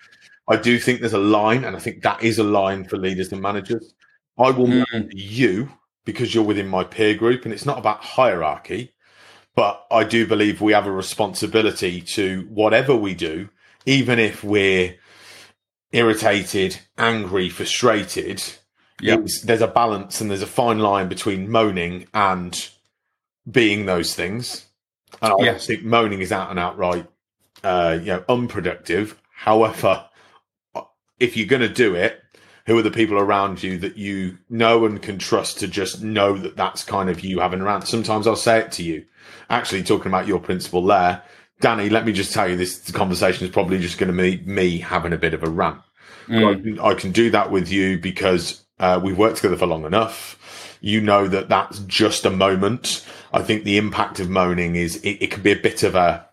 I 0.48 0.56
do 0.56 0.78
think 0.78 1.00
there's 1.00 1.12
a 1.12 1.18
line, 1.18 1.64
and 1.64 1.76
I 1.76 1.78
think 1.78 2.02
that 2.02 2.22
is 2.22 2.38
a 2.38 2.44
line 2.44 2.84
for 2.84 2.96
leaders 2.96 3.32
and 3.32 3.42
managers. 3.42 3.94
I 4.38 4.50
will 4.50 4.66
mm. 4.66 5.08
you 5.12 5.70
because 6.04 6.34
you're 6.34 6.44
within 6.44 6.68
my 6.68 6.84
peer 6.84 7.14
group, 7.14 7.44
and 7.44 7.52
it's 7.52 7.66
not 7.66 7.78
about 7.78 8.04
hierarchy, 8.04 8.94
but 9.56 9.84
I 9.90 10.04
do 10.04 10.26
believe 10.26 10.60
we 10.60 10.72
have 10.72 10.86
a 10.86 10.92
responsibility 10.92 12.00
to 12.02 12.46
whatever 12.50 12.94
we 12.94 13.14
do, 13.14 13.48
even 13.86 14.18
if 14.18 14.44
we're 14.44 14.96
irritated, 15.92 16.78
angry, 16.98 17.48
frustrated. 17.48 18.42
Yep. 19.00 19.26
There's 19.44 19.62
a 19.62 19.66
balance 19.66 20.20
and 20.20 20.30
there's 20.30 20.42
a 20.42 20.46
fine 20.46 20.78
line 20.78 21.08
between 21.08 21.50
moaning 21.50 22.06
and 22.14 22.68
being 23.50 23.86
those 23.86 24.14
things. 24.14 24.66
And 25.22 25.32
I 25.32 25.44
yes. 25.44 25.66
think 25.66 25.84
moaning 25.84 26.20
is 26.20 26.32
out 26.32 26.50
and 26.50 26.58
outright, 26.58 27.06
uh, 27.64 27.98
you 28.00 28.06
know, 28.06 28.24
unproductive. 28.28 29.20
However, 29.30 30.04
if 31.18 31.36
you're 31.36 31.46
going 31.46 31.62
to 31.62 31.68
do 31.68 31.94
it, 31.94 32.22
who 32.66 32.76
are 32.76 32.82
the 32.82 32.90
people 32.90 33.16
around 33.18 33.62
you 33.62 33.78
that 33.78 33.96
you 33.96 34.38
know 34.50 34.84
and 34.84 35.00
can 35.00 35.18
trust 35.18 35.60
to 35.60 35.68
just 35.68 36.02
know 36.02 36.36
that 36.36 36.56
that's 36.56 36.82
kind 36.82 37.08
of 37.08 37.20
you 37.20 37.40
having 37.40 37.60
a 37.60 37.64
rant? 37.64 37.86
Sometimes 37.86 38.26
I'll 38.26 38.36
say 38.36 38.58
it 38.58 38.72
to 38.72 38.82
you. 38.82 39.04
Actually, 39.48 39.84
talking 39.84 40.08
about 40.08 40.26
your 40.26 40.40
principle 40.40 40.84
there, 40.84 41.22
Danny, 41.60 41.88
let 41.88 42.04
me 42.04 42.12
just 42.12 42.32
tell 42.32 42.48
you 42.48 42.56
this 42.56 42.90
conversation 42.90 43.46
is 43.46 43.52
probably 43.52 43.78
just 43.78 43.98
going 43.98 44.14
to 44.14 44.22
be 44.22 44.42
me 44.44 44.78
having 44.78 45.12
a 45.12 45.18
bit 45.18 45.32
of 45.32 45.42
a 45.42 45.48
rant. 45.48 45.80
Mm. 46.26 46.80
I, 46.80 46.88
I, 46.88 46.94
can 46.94 47.12
do 47.12 47.30
that 47.30 47.52
with 47.52 47.70
you 47.70 47.98
because 47.98 48.64
uh, 48.80 49.00
we've 49.02 49.16
worked 49.16 49.36
together 49.36 49.56
for 49.56 49.66
long 49.66 49.84
enough. 49.84 50.76
You 50.80 51.00
know 51.00 51.28
that 51.28 51.48
that's 51.48 51.78
just 51.80 52.24
a 52.24 52.30
moment. 52.30 53.06
I 53.32 53.42
think 53.42 53.62
the 53.62 53.78
impact 53.78 54.18
of 54.18 54.28
moaning 54.28 54.74
is 54.74 54.96
it, 54.96 55.22
it 55.22 55.30
can 55.30 55.42
be 55.42 55.52
a 55.52 55.56
bit 55.56 55.84
of 55.84 55.94
a 55.94 56.26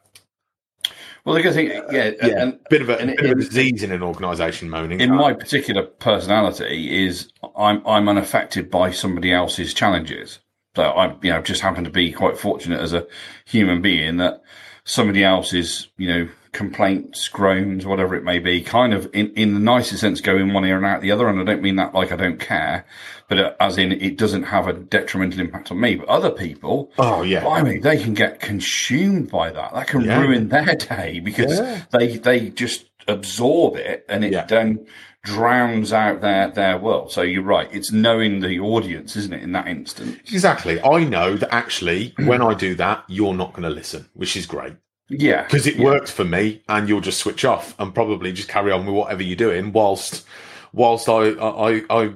well, 1.25 1.35
the 1.35 1.41
good 1.41 1.53
thing, 1.53 1.71
uh, 1.71 1.87
yeah, 1.91 2.11
yeah 2.21 2.41
and, 2.41 2.59
bit 2.69 2.81
of 2.81 2.89
a, 2.89 2.97
bit 2.97 3.25
of 3.25 3.31
a 3.31 3.35
disease 3.35 3.81
in 3.81 3.91
an 3.91 4.03
organisation 4.03 4.69
moaning. 4.69 4.99
In 4.99 5.15
my 5.15 5.31
uh, 5.31 5.35
particular 5.35 5.83
personality, 5.83 7.05
is 7.05 7.31
I'm 7.55 7.85
I'm 7.87 8.09
unaffected 8.09 8.69
by 8.69 8.91
somebody 8.91 9.31
else's 9.31 9.73
challenges. 9.73 10.39
So 10.75 10.83
I, 10.83 11.15
you 11.21 11.31
know, 11.31 11.41
just 11.41 11.61
happen 11.61 11.83
to 11.83 11.89
be 11.89 12.11
quite 12.11 12.37
fortunate 12.37 12.81
as 12.81 12.93
a 12.93 13.07
human 13.45 13.81
being 13.81 14.17
that 14.17 14.41
somebody 14.85 15.23
else's, 15.23 15.87
you 15.97 16.07
know, 16.07 16.29
complaints, 16.53 17.27
groans, 17.27 17.85
whatever 17.85 18.15
it 18.15 18.23
may 18.23 18.39
be, 18.39 18.61
kind 18.61 18.93
of 18.93 19.09
in, 19.13 19.33
in 19.33 19.55
the 19.55 19.59
nicest 19.59 19.99
sense 19.99 20.21
go 20.21 20.37
in 20.37 20.53
one 20.53 20.63
ear 20.65 20.77
and 20.77 20.85
out 20.85 21.01
the 21.01 21.11
other. 21.11 21.27
And 21.27 21.39
I 21.39 21.43
don't 21.43 21.61
mean 21.61 21.75
that 21.75 21.93
like 21.93 22.11
I 22.11 22.15
don't 22.15 22.39
care, 22.39 22.85
but 23.27 23.39
uh, 23.39 23.53
as 23.59 23.77
in 23.77 23.91
it 23.91 24.17
doesn't 24.17 24.43
have 24.43 24.67
a 24.67 24.73
detrimental 24.73 25.41
impact 25.41 25.71
on 25.71 25.81
me. 25.81 25.95
But 25.95 26.07
other 26.07 26.31
people, 26.31 26.91
oh 26.97 27.23
yeah, 27.23 27.45
I 27.47 27.63
mean, 27.63 27.81
they 27.81 28.01
can 28.01 28.13
get 28.13 28.39
consumed 28.39 29.29
by 29.29 29.49
that. 29.51 29.73
That 29.73 29.87
can 29.87 30.01
yeah. 30.01 30.21
ruin 30.21 30.49
their 30.49 30.75
day 30.75 31.19
because 31.19 31.59
yeah. 31.59 31.83
they 31.91 32.17
they 32.17 32.49
just 32.49 32.85
absorb 33.07 33.75
it 33.75 34.05
and 34.07 34.23
it 34.23 34.31
yeah. 34.31 34.45
then 34.45 34.85
drowns 35.23 35.91
out 35.91 36.21
their 36.21 36.51
their 36.51 36.77
world. 36.77 37.11
So 37.11 37.23
you're 37.23 37.41
right. 37.41 37.67
It's 37.71 37.91
knowing 37.91 38.41
the 38.41 38.59
audience, 38.59 39.15
isn't 39.15 39.33
it? 39.33 39.41
In 39.41 39.53
that 39.53 39.67
instance, 39.67 40.19
exactly. 40.31 40.81
I 40.81 41.03
know 41.03 41.35
that 41.35 41.53
actually 41.53 42.13
when 42.19 42.41
I 42.41 42.53
do 42.53 42.75
that, 42.75 43.03
you're 43.07 43.33
not 43.33 43.53
going 43.53 43.63
to 43.63 43.69
listen, 43.69 44.07
which 44.13 44.35
is 44.35 44.45
great. 44.45 44.73
Yeah. 45.19 45.43
Because 45.43 45.67
it 45.67 45.75
yeah. 45.75 45.85
works 45.85 46.11
for 46.11 46.23
me 46.23 46.61
and 46.67 46.87
you'll 46.89 47.01
just 47.01 47.19
switch 47.19 47.45
off 47.45 47.75
and 47.79 47.93
probably 47.93 48.31
just 48.31 48.49
carry 48.49 48.71
on 48.71 48.85
with 48.85 48.95
whatever 48.95 49.23
you're 49.23 49.35
doing 49.35 49.71
whilst 49.71 50.25
whilst 50.73 51.07
I 51.09 51.29
I, 51.31 51.83
I 51.89 52.13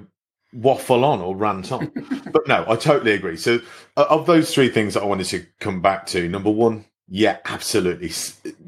waffle 0.54 1.06
on 1.06 1.22
or 1.22 1.36
rant 1.36 1.72
on. 1.72 1.92
but 2.32 2.48
no, 2.48 2.66
I 2.68 2.76
totally 2.76 3.12
agree. 3.12 3.38
So 3.38 3.60
of 3.96 4.26
those 4.26 4.54
three 4.54 4.70
things 4.70 4.94
that 4.94 5.04
I 5.04 5.06
wanted 5.06 5.28
to 5.28 5.46
come 5.60 5.82
back 5.82 6.06
to, 6.08 6.28
number 6.28 6.52
one, 6.52 6.86
yeah, 7.10 7.38
absolutely. 7.46 8.12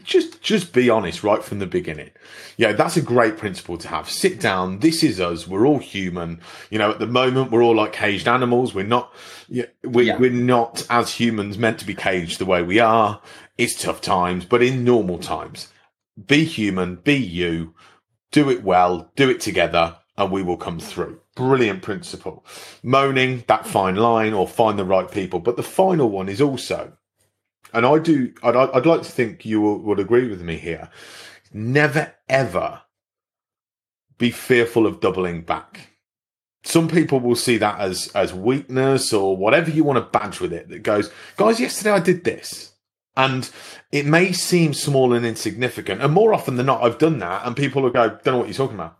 Just 0.01 0.41
just 0.41 0.71
be 0.71 0.89
honest 0.89 1.23
right 1.23 1.43
from 1.43 1.59
the 1.59 1.67
beginning. 1.67 2.11
Yeah, 2.55 2.71
that's 2.71 2.95
a 2.95 3.01
great 3.01 3.37
principle 3.37 3.77
to 3.77 3.87
have. 3.89 4.09
Sit 4.09 4.39
down. 4.39 4.79
This 4.79 5.03
is 5.03 5.19
us. 5.19 5.45
We're 5.45 5.67
all 5.67 5.79
human. 5.79 6.39
You 6.69 6.79
know, 6.79 6.91
at 6.91 6.99
the 6.99 7.07
moment 7.07 7.51
we're 7.51 7.63
all 7.63 7.75
like 7.75 7.91
caged 7.91 8.29
animals. 8.29 8.73
We're 8.73 8.85
not 8.85 9.13
we're, 9.83 10.05
yeah. 10.05 10.17
we're 10.17 10.31
not 10.31 10.85
as 10.89 11.13
humans 11.13 11.57
meant 11.57 11.79
to 11.79 11.85
be 11.85 11.95
caged 11.95 12.39
the 12.39 12.45
way 12.45 12.63
we 12.63 12.79
are. 12.79 13.21
It's 13.57 13.81
tough 13.81 13.99
times, 13.99 14.45
but 14.45 14.63
in 14.63 14.85
normal 14.85 15.19
times, 15.19 15.67
be 16.27 16.45
human, 16.45 16.95
be 16.95 17.15
you, 17.15 17.75
do 18.31 18.49
it 18.49 18.63
well, 18.63 19.11
do 19.17 19.29
it 19.29 19.41
together, 19.41 19.97
and 20.17 20.31
we 20.31 20.43
will 20.43 20.55
come 20.55 20.79
through. 20.79 21.19
Brilliant 21.35 21.81
principle. 21.81 22.45
Moaning, 22.83 23.43
that 23.47 23.67
fine 23.67 23.95
line, 23.95 24.31
or 24.33 24.47
find 24.47 24.79
the 24.79 24.85
right 24.85 25.11
people. 25.11 25.39
But 25.39 25.57
the 25.57 25.63
final 25.63 26.09
one 26.09 26.29
is 26.29 26.39
also 26.39 26.93
and 27.73 27.85
I 27.85 27.99
do, 27.99 28.33
I'd, 28.43 28.55
I'd 28.55 28.85
like 28.85 29.03
to 29.03 29.11
think 29.11 29.45
you 29.45 29.61
will, 29.61 29.79
would 29.79 29.99
agree 29.99 30.27
with 30.29 30.41
me 30.41 30.57
here. 30.57 30.89
Never 31.51 32.13
ever 32.27 32.81
be 34.17 34.31
fearful 34.31 34.85
of 34.85 34.99
doubling 34.99 35.41
back. 35.41 35.89
Some 36.63 36.87
people 36.87 37.19
will 37.19 37.35
see 37.35 37.57
that 37.57 37.79
as 37.79 38.09
as 38.09 38.33
weakness 38.33 39.13
or 39.13 39.37
whatever 39.37 39.71
you 39.71 39.83
want 39.83 39.97
to 39.97 40.19
badge 40.19 40.39
with 40.39 40.53
it. 40.53 40.69
That 40.69 40.83
goes, 40.83 41.09
guys, 41.37 41.59
yesterday 41.59 41.91
I 41.91 41.99
did 41.99 42.25
this, 42.25 42.73
and 43.15 43.49
it 43.91 44.05
may 44.05 44.33
seem 44.33 44.73
small 44.73 45.13
and 45.13 45.25
insignificant. 45.25 46.01
And 46.01 46.13
more 46.13 46.33
often 46.33 46.57
than 46.57 46.65
not, 46.65 46.83
I've 46.83 46.97
done 46.97 47.19
that, 47.19 47.45
and 47.45 47.55
people 47.55 47.81
will 47.81 47.91
go, 47.91 48.09
"Don't 48.09 48.25
know 48.25 48.37
what 48.39 48.47
you're 48.47 48.55
talking 48.55 48.75
about." 48.75 48.97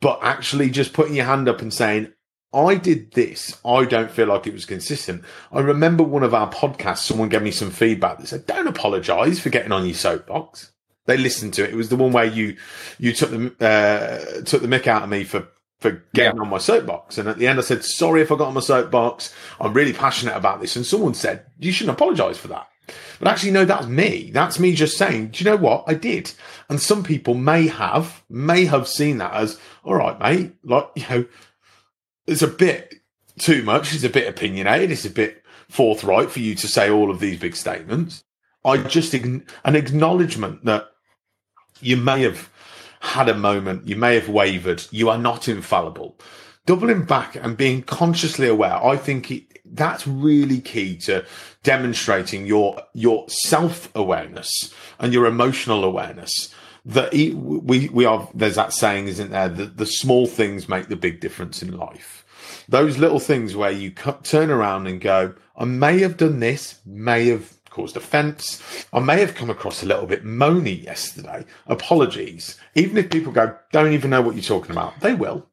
But 0.00 0.20
actually, 0.22 0.70
just 0.70 0.92
putting 0.92 1.14
your 1.14 1.24
hand 1.24 1.48
up 1.48 1.60
and 1.60 1.74
saying, 1.74 2.12
I 2.54 2.76
did 2.76 3.12
this. 3.12 3.58
I 3.64 3.84
don't 3.84 4.10
feel 4.10 4.28
like 4.28 4.46
it 4.46 4.52
was 4.52 4.64
consistent. 4.64 5.24
I 5.50 5.60
remember 5.60 6.04
one 6.04 6.22
of 6.22 6.34
our 6.34 6.50
podcasts, 6.50 6.98
someone 6.98 7.28
gave 7.28 7.42
me 7.42 7.50
some 7.50 7.70
feedback 7.70 8.18
that 8.18 8.28
said, 8.28 8.46
don't 8.46 8.68
apologize 8.68 9.40
for 9.40 9.50
getting 9.50 9.72
on 9.72 9.84
your 9.84 9.94
soapbox. 9.94 10.72
They 11.06 11.16
listened 11.16 11.54
to 11.54 11.64
it. 11.64 11.70
It 11.70 11.76
was 11.76 11.88
the 11.88 11.96
one 11.96 12.12
where 12.12 12.24
you, 12.24 12.56
you 12.98 13.12
took 13.12 13.30
the, 13.30 13.54
uh, 13.60 14.42
took 14.44 14.62
the 14.62 14.68
mick 14.68 14.86
out 14.86 15.02
of 15.02 15.08
me 15.08 15.24
for, 15.24 15.48
for 15.80 16.02
getting 16.14 16.36
yeah. 16.36 16.42
on 16.42 16.48
my 16.48 16.58
soapbox. 16.58 17.18
And 17.18 17.28
at 17.28 17.38
the 17.38 17.46
end, 17.46 17.58
I 17.58 17.62
said, 17.62 17.84
sorry 17.84 18.22
if 18.22 18.32
I 18.32 18.36
got 18.36 18.48
on 18.48 18.54
my 18.54 18.60
soapbox. 18.60 19.34
I'm 19.60 19.74
really 19.74 19.92
passionate 19.92 20.36
about 20.36 20.60
this. 20.60 20.76
And 20.76 20.86
someone 20.86 21.14
said, 21.14 21.44
you 21.58 21.72
shouldn't 21.72 21.98
apologize 21.98 22.38
for 22.38 22.48
that. 22.48 22.68
But 23.18 23.28
actually, 23.28 23.52
no, 23.52 23.64
that's 23.64 23.86
me. 23.86 24.30
That's 24.32 24.58
me 24.58 24.74
just 24.74 24.96
saying, 24.96 25.28
do 25.28 25.44
you 25.44 25.50
know 25.50 25.56
what? 25.56 25.84
I 25.86 25.94
did. 25.94 26.32
And 26.68 26.80
some 26.80 27.02
people 27.02 27.34
may 27.34 27.66
have, 27.68 28.22
may 28.28 28.64
have 28.66 28.88
seen 28.88 29.18
that 29.18 29.32
as, 29.34 29.58
all 29.84 29.94
right, 29.94 30.18
mate, 30.18 30.52
like, 30.62 30.88
you 30.94 31.04
know, 31.08 31.24
it's 32.26 32.42
a 32.42 32.48
bit 32.48 32.94
too 33.38 33.62
much. 33.62 33.94
It's 33.94 34.04
a 34.04 34.10
bit 34.10 34.28
opinionated. 34.28 34.90
It's 34.90 35.04
a 35.04 35.10
bit 35.10 35.42
forthright 35.68 36.30
for 36.30 36.40
you 36.40 36.54
to 36.54 36.68
say 36.68 36.90
all 36.90 37.10
of 37.10 37.20
these 37.20 37.38
big 37.38 37.56
statements. 37.56 38.24
I 38.64 38.78
just 38.78 39.12
an 39.12 39.44
acknowledgement 39.64 40.64
that 40.64 40.88
you 41.80 41.96
may 41.96 42.22
have 42.22 42.50
had 43.00 43.28
a 43.28 43.36
moment, 43.36 43.86
you 43.86 43.96
may 43.96 44.14
have 44.14 44.28
wavered, 44.28 44.82
you 44.90 45.10
are 45.10 45.18
not 45.18 45.48
infallible. 45.48 46.18
Doubling 46.64 47.04
back 47.04 47.36
and 47.36 47.58
being 47.58 47.82
consciously 47.82 48.48
aware, 48.48 48.82
I 48.82 48.96
think 48.96 49.30
it, 49.30 49.60
that's 49.66 50.06
really 50.06 50.62
key 50.62 50.96
to 50.98 51.26
demonstrating 51.62 52.46
your 52.46 52.80
your 52.94 53.28
self 53.28 53.94
awareness 53.94 54.72
and 54.98 55.12
your 55.12 55.26
emotional 55.26 55.84
awareness 55.84 56.54
that 56.84 57.12
we 57.12 57.88
we 57.88 58.04
are 58.04 58.28
there's 58.34 58.56
that 58.56 58.72
saying 58.72 59.08
isn't 59.08 59.30
there 59.30 59.48
that 59.48 59.76
the 59.76 59.86
small 59.86 60.26
things 60.26 60.68
make 60.68 60.88
the 60.88 60.96
big 60.96 61.20
difference 61.20 61.62
in 61.62 61.76
life. 61.76 62.24
Those 62.68 62.98
little 62.98 63.20
things 63.20 63.56
where 63.56 63.70
you 63.70 63.90
turn 64.22 64.50
around 64.50 64.86
and 64.86 65.00
go 65.00 65.34
i 65.56 65.64
may 65.64 66.00
have 66.00 66.16
done 66.16 66.40
this 66.40 66.80
may 66.84 67.28
have 67.28 67.58
caused 67.70 67.96
offense 67.96 68.62
i 68.92 69.00
may 69.00 69.18
have 69.20 69.34
come 69.34 69.50
across 69.50 69.82
a 69.82 69.86
little 69.86 70.06
bit 70.06 70.24
moany 70.24 70.82
yesterday. 70.82 71.44
Apologies. 71.66 72.58
Even 72.74 72.98
if 72.98 73.10
people 73.10 73.32
go 73.32 73.56
don't 73.72 73.92
even 73.92 74.10
know 74.10 74.20
what 74.20 74.34
you're 74.34 74.42
talking 74.42 74.72
about 74.72 75.00
they 75.00 75.14
will. 75.14 75.46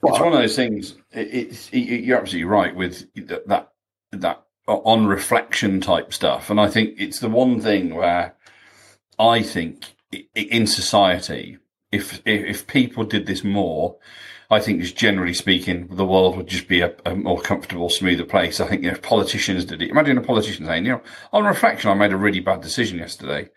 But, 0.00 0.10
it's 0.10 0.20
one 0.20 0.32
of 0.34 0.38
those 0.38 0.56
things 0.56 0.96
it, 1.12 1.28
it's 1.32 1.70
it, 1.70 1.78
you're 1.78 2.18
absolutely 2.18 2.44
right 2.44 2.74
with 2.74 3.06
that 3.46 3.72
that 4.12 4.44
uh, 4.68 4.76
on 4.76 5.06
reflection 5.06 5.80
type 5.80 6.12
stuff. 6.12 6.50
And 6.50 6.60
i 6.60 6.68
think 6.68 6.94
it's 6.98 7.20
the 7.20 7.30
one 7.30 7.58
thing 7.58 7.94
where 7.94 8.34
i 9.18 9.42
think 9.42 9.94
in 10.34 10.66
society, 10.66 11.58
if, 11.92 12.20
if 12.24 12.66
people 12.66 13.04
did 13.04 13.26
this 13.26 13.44
more, 13.44 13.96
I 14.50 14.60
think 14.60 14.80
just 14.80 14.96
generally 14.96 15.34
speaking, 15.34 15.88
the 15.88 16.06
world 16.06 16.36
would 16.36 16.46
just 16.46 16.68
be 16.68 16.80
a, 16.80 16.94
a, 17.04 17.14
more 17.14 17.40
comfortable, 17.40 17.90
smoother 17.90 18.24
place. 18.24 18.60
I 18.60 18.66
think 18.66 18.82
you 18.82 18.88
know, 18.88 18.94
if 18.94 19.02
politicians 19.02 19.66
did 19.66 19.82
it, 19.82 19.90
imagine 19.90 20.16
a 20.16 20.22
politician 20.22 20.64
saying, 20.64 20.86
you 20.86 20.92
know, 20.92 21.02
on 21.32 21.44
reflection, 21.44 21.90
I 21.90 21.94
made 21.94 22.12
a 22.12 22.16
really 22.16 22.40
bad 22.40 22.62
decision 22.62 22.98
yesterday. 22.98 23.50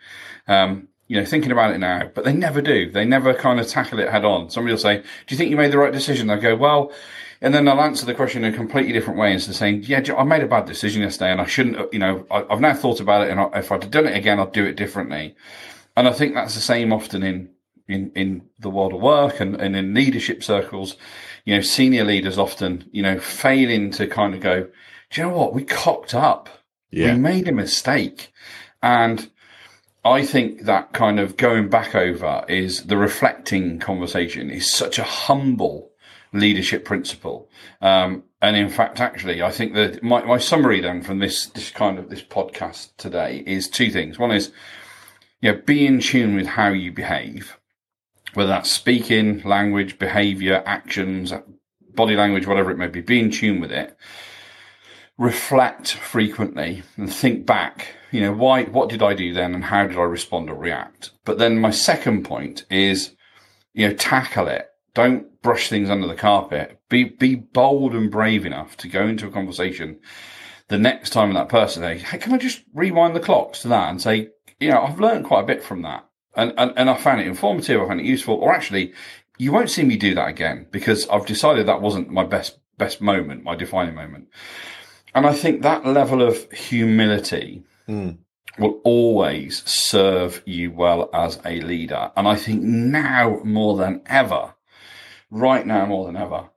Um, 0.48 0.90
you 1.08 1.18
know, 1.18 1.26
thinking 1.26 1.52
about 1.52 1.74
it 1.74 1.78
now, 1.78 2.10
but 2.14 2.24
they 2.24 2.34
never 2.34 2.62
do. 2.62 2.90
They 2.90 3.04
never 3.04 3.34
kind 3.34 3.60
of 3.60 3.68
tackle 3.68 4.00
it 4.00 4.10
head 4.10 4.24
on. 4.24 4.50
Somebody 4.50 4.74
will 4.74 4.80
say, 4.80 4.98
do 5.00 5.06
you 5.30 5.38
think 5.38 5.50
you 5.50 5.58
made 5.58 5.72
the 5.72 5.78
right 5.78 5.92
decision? 5.92 6.30
I 6.30 6.40
go, 6.40 6.56
well, 6.56 6.94
and 7.42 7.54
then 7.54 7.66
they'll 7.66 7.82
answer 7.82 8.06
the 8.06 8.14
question 8.14 8.46
in 8.46 8.54
a 8.54 8.56
completely 8.56 8.94
different 8.94 9.20
way 9.20 9.34
instead 9.34 9.52
of 9.52 9.58
saying, 9.58 9.84
yeah, 9.84 10.02
I 10.18 10.24
made 10.24 10.44
a 10.44 10.48
bad 10.48 10.66
decision 10.66 11.02
yesterday 11.02 11.32
and 11.32 11.42
I 11.42 11.46
shouldn't, 11.48 11.92
you 11.92 12.00
know, 12.00 12.26
I, 12.32 12.46
have 12.50 12.62
now 12.62 12.74
thought 12.74 13.00
about 13.00 13.28
it 13.28 13.32
and 13.32 13.40
I, 13.40 13.50
if 13.56 13.72
I'd 13.72 13.90
done 13.92 14.08
it 14.08 14.16
again, 14.16 14.40
I'd 14.40 14.54
do 14.54 14.66
it 14.66 14.78
differently. 14.78 15.36
And 15.96 16.08
I 16.08 16.14
think 16.14 16.34
that's 16.34 16.56
the 16.56 16.62
same 16.62 16.94
often 16.94 17.24
in, 17.24 17.50
in, 17.88 18.12
in 18.16 18.44
the 18.60 18.70
world 18.70 18.94
of 18.94 19.02
work 19.02 19.40
and, 19.40 19.60
and 19.60 19.76
in 19.76 19.94
leadership 19.94 20.44
circles. 20.44 20.96
You 21.46 21.56
know, 21.56 21.62
senior 21.62 22.04
leaders 22.04 22.38
often, 22.38 22.86
you 22.92 23.02
know, 23.02 23.20
failing 23.20 23.92
to 23.92 24.08
kind 24.08 24.34
of 24.34 24.42
go, 24.42 24.68
do 25.10 25.22
you 25.22 25.28
know 25.28 25.38
what? 25.38 25.54
We 25.54 25.64
cocked 25.64 26.14
up. 26.14 26.50
Yeah. 26.92 27.14
We 27.14 27.20
made 27.20 27.48
a 27.48 27.54
mistake. 27.54 28.32
And 28.82 29.30
I 30.04 30.26
think 30.26 30.64
that 30.64 30.94
kind 30.94 31.20
of 31.20 31.38
going 31.38 31.70
back 31.70 31.94
over 31.94 32.44
is 32.48 32.86
the 32.86 32.98
reflecting 32.98 33.80
conversation 33.80 34.50
is 34.50 34.74
such 34.74 34.98
a 34.98 35.04
humble 35.04 35.92
leadership 36.34 36.86
principle. 36.86 37.50
Um, 37.82 38.24
and 38.42 38.56
in 38.56 38.70
fact, 38.70 39.00
actually, 39.00 39.44
I 39.44 39.52
think 39.52 39.74
that 39.76 40.02
my, 40.02 40.24
my 40.24 40.38
summary 40.38 40.82
then 40.82 41.04
from 41.04 41.20
this, 41.20 41.48
this 41.48 41.70
kind 41.70 42.00
of 42.00 42.10
this 42.10 42.24
podcast 42.24 42.90
today 42.98 43.44
is 43.46 43.70
two 43.70 43.92
things. 43.92 44.18
One 44.18 44.32
is 44.32 44.52
you 45.42 45.52
know, 45.52 45.62
be 45.66 45.86
in 45.86 46.00
tune 46.00 46.36
with 46.36 46.48
how 46.48 46.70
you 46.70 46.92
behave, 46.92 47.58
whether 48.34 48.50
that's 48.50 48.72
speaking, 48.72 49.42
language, 49.44 50.00
behavior, 50.00 50.64
actions, 50.66 51.34
body 51.96 52.16
language, 52.16 52.48
whatever 52.48 52.72
it 52.72 52.78
may 52.78 52.88
be, 52.88 53.02
be 53.02 53.20
in 53.20 53.32
tune 53.32 53.60
with 53.60 53.72
it. 53.72 53.98
Reflect 55.18 55.92
frequently 55.92 56.84
and 56.96 57.14
think 57.14 57.46
back, 57.46 57.96
you 58.12 58.22
know, 58.22 58.34
why, 58.34 58.64
what 58.64 58.90
did 58.90 59.04
I 59.04 59.14
do 59.14 59.34
then 59.34 59.54
and 59.54 59.66
how 59.66 59.86
did 59.88 59.98
I 59.98 60.04
respond 60.04 60.50
or 60.50 60.56
react? 60.56 61.12
But 61.26 61.38
then 61.38 61.60
my 61.60 61.72
second 61.72 62.24
point 62.24 62.66
is, 62.70 63.16
you 63.74 63.88
know, 63.88 63.94
tackle 63.94 64.48
it. 64.48 64.68
Don't 64.94 65.42
brush 65.42 65.70
things 65.70 65.90
under 65.90 66.08
the 66.08 66.16
carpet. 66.16 66.80
Be, 66.90 67.06
be 67.06 67.36
bold 67.36 67.94
and 67.94 68.12
brave 68.12 68.46
enough 68.46 68.78
to 68.78 68.88
go 68.88 69.08
into 69.08 69.28
a 69.28 69.32
conversation 69.32 70.00
the 70.68 70.78
next 70.78 71.12
time 71.12 71.30
with 71.30 71.38
that 71.38 71.50
person 71.50 71.84
Hey, 71.84 72.18
can 72.18 72.34
I 72.34 72.38
just 72.38 72.64
rewind 72.74 73.16
the 73.16 73.20
clocks 73.20 73.62
to 73.62 73.68
that 73.70 73.90
and 73.90 74.02
say, 74.02 74.30
you 74.62 74.70
know, 74.70 74.84
I've 74.84 75.00
learned 75.00 75.26
quite 75.26 75.42
a 75.42 75.48
bit 75.48 75.64
from 75.64 75.82
that. 75.82 76.06
And, 76.36 76.54
and, 76.58 76.72
and 76.78 76.90
I 76.90 76.96
found 76.96 77.20
it 77.20 77.28
informative. 77.28 77.82
I 77.82 77.88
found 77.88 78.00
it 78.00 78.06
useful. 78.06 78.36
Or 78.36 78.54
actually, 78.54 78.94
you 79.38 79.52
won't 79.52 79.72
see 79.72 79.84
me 79.84 79.98
do 79.98 80.16
that 80.16 80.30
again 80.30 80.68
because 80.72 81.10
I've 81.10 81.26
decided 81.26 81.66
that 81.66 81.82
wasn't 81.82 82.10
my 82.10 82.24
best, 82.24 82.60
best 82.78 83.02
moment, 83.02 83.44
my 83.44 83.56
defining 83.56 83.96
moment. 83.96 84.30
And 85.14 85.26
I 85.26 85.34
think 85.34 85.62
that 85.62 85.86
level 85.86 86.22
of 86.22 86.50
humility 86.52 87.64
mm. 87.90 88.18
will 88.60 88.80
always 88.84 89.64
serve 89.66 90.42
you 90.46 90.72
well 90.72 91.10
as 91.12 91.40
a 91.44 91.60
leader. 91.62 92.12
And 92.16 92.28
I 92.28 92.36
think 92.36 92.62
now 92.62 93.42
more 93.44 93.76
than 93.76 94.04
ever, 94.06 94.54
right 95.32 95.66
now 95.66 95.86
more 95.88 96.06
than 96.06 96.16
ever, 96.16 96.51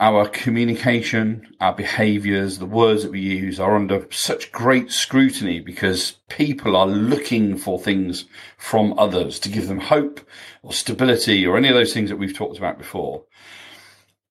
our 0.00 0.28
communication, 0.28 1.54
our 1.60 1.74
behaviors, 1.74 2.58
the 2.58 2.66
words 2.66 3.02
that 3.02 3.10
we 3.10 3.20
use 3.20 3.58
are 3.58 3.74
under 3.74 4.06
such 4.10 4.52
great 4.52 4.92
scrutiny 4.92 5.58
because 5.58 6.12
people 6.28 6.76
are 6.76 6.86
looking 6.86 7.56
for 7.56 7.80
things 7.80 8.26
from 8.56 8.96
others 8.96 9.40
to 9.40 9.48
give 9.48 9.66
them 9.66 9.80
hope 9.80 10.20
or 10.62 10.72
stability 10.72 11.44
or 11.44 11.56
any 11.56 11.68
of 11.68 11.74
those 11.74 11.92
things 11.92 12.10
that 12.10 12.16
we've 12.16 12.36
talked 12.36 12.58
about 12.58 12.78
before. 12.78 13.24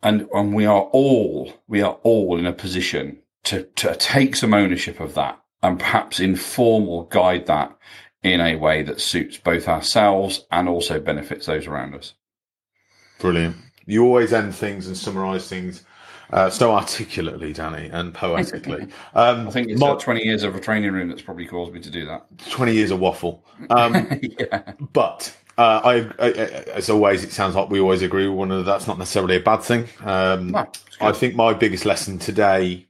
And, 0.01 0.27
and 0.34 0.53
we 0.53 0.65
are 0.65 0.84
all, 0.84 1.53
we 1.67 1.82
are 1.82 1.97
all 2.03 2.38
in 2.38 2.45
a 2.45 2.53
position 2.53 3.19
to, 3.45 3.63
to 3.63 3.95
take 3.95 4.38
some 4.38 4.53
ownership 4.53 5.01
of 5.01 5.15
that 5.15 5.41
and 5.62 5.80
perhaps 5.80 6.21
inform 6.21 6.88
or 6.88 7.10
guide 7.10 7.47
that 7.47 7.77
in 8.23 8.39
a 8.39 8.56
way 8.56 8.84
that 8.84 9.01
suits 9.01 9.38
both 9.38 9.67
ourselves 9.67 10.45
and 10.49 10.69
also 10.69 10.99
benefits 10.99 11.45
those 11.45 11.67
around 11.67 11.93
us. 11.93 12.13
Brilliant 13.19 13.58
you 13.88 14.06
always 14.06 14.34
end 14.34 14.54
things 14.54 14.86
and 14.86 14.95
summarize 14.95 15.50
things 15.50 15.84
uh, 16.32 16.50
so 16.50 16.73
articulately, 16.73 17.54
Danny, 17.54 17.89
and 17.91 18.13
poetically. 18.13 18.88
Um, 19.13 19.47
I 19.47 19.52
think 19.52 19.69
it's 19.69 19.80
my, 19.80 19.95
20 19.95 20.23
years 20.23 20.43
of 20.43 20.56
a 20.56 20.60
training 20.60 20.91
room 20.91 21.08
that's 21.08 21.21
probably 21.21 21.47
caused 21.47 21.73
me 21.73 21.80
to 21.80 21.89
do 21.89 22.06
that. 22.06 22.26
20 22.50 22.73
years 22.73 22.91
of 22.91 23.00
waffle. 23.00 23.43
Um, 23.69 24.08
yeah. 24.39 24.73
But 24.93 25.36
uh, 25.58 25.82
I, 25.84 25.95
I, 26.19 26.32
as 26.73 26.89
always, 26.89 27.23
it 27.23 27.32
sounds 27.32 27.56
like 27.56 27.69
we 27.69 27.80
always 27.80 28.04
agree 28.04 28.28
with 28.28 28.38
one 28.38 28.52
another. 28.52 28.63
That's 28.63 28.86
not 28.86 29.00
necessarily 29.00 29.38
a 29.38 29.39
bad 29.39 29.63
thing. 29.63 29.88
Um, 30.02 30.50
no, 30.50 30.67
I 31.02 31.13
think 31.13 31.36
my 31.36 31.54
biggest 31.54 31.86
lesson 31.86 32.19
today 32.19 32.86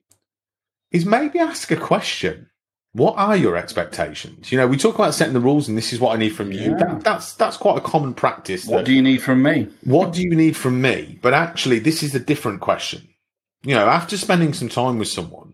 is 0.92 1.06
maybe 1.06 1.40
ask 1.40 1.72
a 1.72 1.78
question. 1.78 2.50
What 2.98 3.16
are 3.16 3.38
your 3.38 3.56
expectations? 3.56 4.52
You 4.52 4.58
know, 4.58 4.66
we 4.66 4.76
talk 4.76 4.96
about 4.96 5.14
setting 5.14 5.36
the 5.36 5.40
rules, 5.40 5.68
and 5.68 5.78
this 5.78 5.94
is 5.94 6.00
what 6.00 6.16
I 6.16 6.18
need 6.18 6.32
from 6.36 6.52
you. 6.52 6.72
Yeah. 6.72 6.78
That, 6.78 7.04
that's 7.04 7.34
that's 7.34 7.56
quite 7.56 7.78
a 7.78 7.82
common 7.82 8.16
practice. 8.16 8.66
What 8.66 8.86
do 8.86 8.94
you 8.94 9.04
need 9.04 9.22
from 9.22 9.44
me? 9.44 9.68
What 9.84 10.14
do 10.14 10.24
you 10.24 10.36
need 10.36 10.58
from 10.58 10.82
me? 10.82 11.20
But 11.22 11.36
actually, 11.36 11.78
this 11.78 12.02
is 12.02 12.16
a 12.16 12.20
different 12.20 12.60
question. 12.60 13.08
You 13.62 13.76
know, 13.76 13.88
after 13.88 14.18
spending 14.18 14.52
some 14.54 14.68
time 14.68 14.98
with 14.98 15.10
someone, 15.10 15.54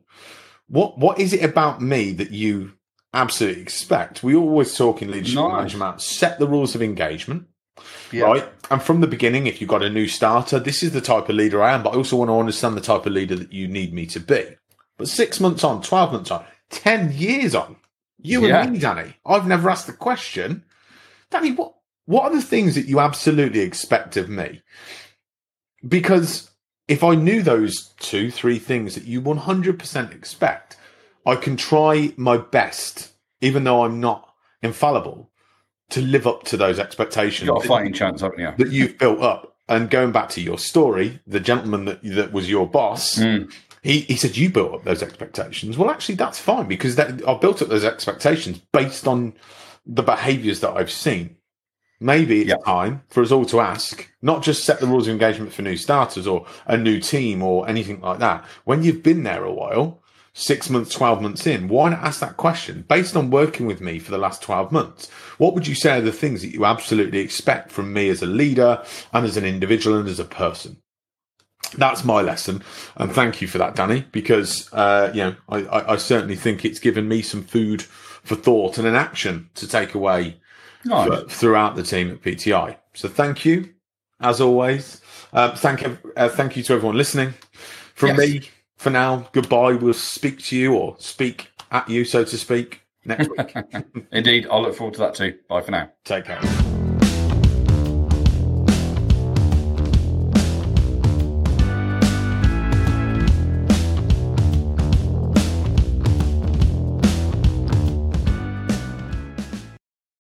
what 0.70 0.98
what 0.98 1.20
is 1.20 1.34
it 1.34 1.44
about 1.44 1.82
me 1.82 2.14
that 2.14 2.32
you 2.32 2.72
absolutely 3.14 3.62
expect? 3.62 4.24
We 4.24 4.38
always 4.38 4.74
talk 4.78 5.02
in 5.02 5.12
leadership 5.12 5.36
nice. 5.36 5.52
management 5.52 6.02
set 6.02 6.40
the 6.40 6.48
rules 6.48 6.76
of 6.76 6.82
engagement. 6.82 7.48
Yeah. 8.14 8.24
Right. 8.24 8.50
And 8.72 8.82
from 8.82 9.02
the 9.02 9.08
beginning, 9.08 9.48
if 9.48 9.60
you've 9.60 9.70
got 9.70 9.84
a 9.84 9.90
new 9.90 10.08
starter, 10.08 10.60
this 10.60 10.82
is 10.82 10.94
the 10.94 11.02
type 11.02 11.28
of 11.28 11.36
leader 11.36 11.62
I 11.62 11.74
am, 11.74 11.84
but 11.84 11.90
I 11.90 11.98
also 11.98 12.16
want 12.16 12.30
to 12.30 12.40
understand 12.40 12.78
the 12.78 12.82
type 12.82 13.06
of 13.06 13.12
leader 13.12 13.36
that 13.36 13.52
you 13.52 13.68
need 13.68 13.94
me 13.94 14.06
to 14.06 14.22
be. 14.22 14.46
But 14.98 15.10
six 15.10 15.42
months 15.42 15.66
on, 15.66 15.82
12 15.82 16.14
months 16.14 16.32
on, 16.32 16.46
10 16.74 17.14
years 17.14 17.56
on. 17.56 17.78
You 18.22 18.48
yeah. 18.48 18.64
and 18.64 18.74
me, 18.74 18.80
Danny. 18.80 19.16
I've 19.26 19.48
never 19.48 19.70
asked 19.70 19.88
the 19.88 19.94
question. 19.94 20.64
Danny, 21.30 21.52
what, 21.52 21.74
what 22.06 22.24
are 22.24 22.36
the 22.36 22.42
things 22.42 22.76
that 22.76 22.88
you 22.88 23.00
absolutely 23.00 23.62
expect 23.62 24.18
of 24.18 24.30
me? 24.30 24.62
Because 25.88 26.50
if 26.88 27.04
I 27.04 27.16
knew 27.16 27.42
those 27.42 27.94
two, 28.00 28.32
three 28.32 28.60
things 28.60 28.96
that 28.96 29.06
you 29.06 29.22
100% 29.22 30.14
expect, 30.14 30.78
I 31.26 31.36
can 31.36 31.56
try 31.58 32.14
my 32.18 32.38
best, 32.38 33.12
even 33.42 33.64
though 33.64 33.84
I'm 33.84 34.00
not 34.00 34.34
infallible, 34.62 35.30
to 35.92 36.02
live 36.02 36.28
up 36.28 36.44
to 36.46 36.58
those 36.58 36.80
expectations. 36.80 37.48
You've 37.48 37.56
got 37.56 37.66
a 37.66 37.68
fighting 37.68 37.94
chance, 37.94 38.22
haven't 38.22 38.40
you? 38.40 38.54
That 38.58 38.72
you've 38.72 38.98
built 38.98 39.22
up. 39.22 39.56
And 39.70 39.90
going 39.90 40.12
back 40.12 40.30
to 40.30 40.42
your 40.42 40.58
story, 40.58 41.22
the 41.26 41.40
gentleman 41.40 41.86
that, 41.86 42.00
that 42.04 42.34
was 42.34 42.50
your 42.50 42.68
boss, 42.68 43.16
mm. 43.16 43.54
He, 43.84 44.02
he 44.02 44.16
said, 44.16 44.38
You 44.38 44.50
built 44.50 44.74
up 44.74 44.84
those 44.86 45.04
expectations. 45.04 45.78
Well, 45.78 45.92
actually, 45.92 46.16
that's 46.16 46.40
fine 46.40 46.68
because 46.68 46.96
that, 46.96 47.28
I 47.28 47.38
built 47.38 47.62
up 47.62 47.68
those 47.68 47.84
expectations 47.84 48.60
based 48.72 49.08
on 49.08 49.34
the 49.86 50.04
behaviors 50.04 50.62
that 50.62 50.72
I've 50.72 50.92
seen. 50.92 51.36
Maybe 52.00 52.42
it's 52.42 52.64
time 52.66 53.04
for 53.10 53.24
us 53.24 53.32
all 53.32 53.46
to 53.46 53.62
ask, 53.62 54.10
not 54.22 54.44
just 54.44 54.66
set 54.66 54.80
the 54.80 54.88
rules 54.88 55.08
of 55.08 55.14
engagement 55.14 55.54
for 55.54 55.62
new 55.62 55.78
starters 55.78 56.28
or 56.28 56.46
a 56.66 56.76
new 56.76 57.00
team 57.00 57.42
or 57.42 57.68
anything 57.70 58.02
like 58.02 58.20
that. 58.20 58.44
When 58.66 58.84
you've 58.84 59.04
been 59.04 59.24
there 59.24 59.46
a 59.46 59.54
while, 59.54 60.02
six 60.34 60.70
months, 60.70 60.94
12 60.94 61.22
months 61.22 61.48
in, 61.48 61.70
why 61.70 61.90
not 61.90 62.04
ask 62.04 62.20
that 62.20 62.36
question 62.36 62.84
based 62.90 63.16
on 63.16 63.30
working 63.30 63.66
with 63.66 63.80
me 63.80 64.00
for 64.00 64.12
the 64.12 64.18
last 64.18 64.42
12 64.42 64.72
months? 64.72 65.10
What 65.38 65.54
would 65.54 65.68
you 65.68 65.76
say 65.76 65.98
are 65.98 66.02
the 66.02 66.12
things 66.12 66.42
that 66.42 66.52
you 66.52 66.66
absolutely 66.66 67.20
expect 67.20 67.72
from 67.72 67.94
me 67.94 68.10
as 68.10 68.22
a 68.22 68.28
leader 68.28 68.84
and 69.14 69.26
as 69.26 69.38
an 69.38 69.46
individual 69.46 69.98
and 69.98 70.10
as 70.10 70.20
a 70.20 70.26
person? 70.26 70.83
That's 71.78 72.04
my 72.04 72.22
lesson, 72.22 72.64
and 72.98 73.12
thank 73.12 73.42
you 73.42 73.48
for 73.48 73.58
that, 73.58 73.76
Danny. 73.76 74.06
Because 74.12 74.72
uh, 74.74 75.12
you 75.14 75.24
know, 75.24 75.36
I, 75.50 75.58
I, 75.60 75.94
I, 75.94 75.96
certainly 75.98 76.36
think 76.36 76.66
it's 76.66 76.80
given 76.80 77.08
me 77.08 77.22
some 77.22 77.44
food 77.44 77.82
for 77.82 78.36
thought 78.36 78.78
and 78.78 78.88
an 78.88 78.96
action 78.96 79.50
to 79.56 79.68
take 79.68 79.94
away 79.94 80.40
nice. 80.86 81.08
for, 81.08 81.28
throughout 81.28 81.76
the 81.76 81.84
team 81.84 82.12
at 82.12 82.22
PTI. 82.22 82.78
So 82.94 83.10
thank 83.10 83.46
you, 83.46 83.74
as 84.20 84.40
always. 84.40 85.02
Uh, 85.32 85.56
thank 85.56 85.84
uh, 86.16 86.30
thank 86.30 86.56
you 86.56 86.64
to 86.64 86.74
everyone 86.74 86.98
listening. 86.98 87.34
From 87.96 88.10
yes. 88.10 88.18
me, 88.18 88.42
for 88.78 88.90
now, 88.90 89.28
goodbye. 89.32 89.74
We'll 89.74 89.94
speak 89.94 90.40
to 90.46 90.58
you 90.58 90.76
or 90.76 90.96
speak 91.00 91.50
at 91.72 91.90
you, 91.90 92.06
so 92.06 92.24
to 92.24 92.38
speak, 92.38 92.82
next 93.06 93.30
week. 93.30 93.56
Indeed, 94.12 94.48
I'll 94.50 94.62
look 94.62 94.76
forward 94.76 94.94
to 94.96 95.00
that 95.02 95.16
too. 95.16 95.38
Bye 95.48 95.62
for 95.62 95.72
now. 95.72 95.92
Take 96.04 96.26
care. 96.26 96.73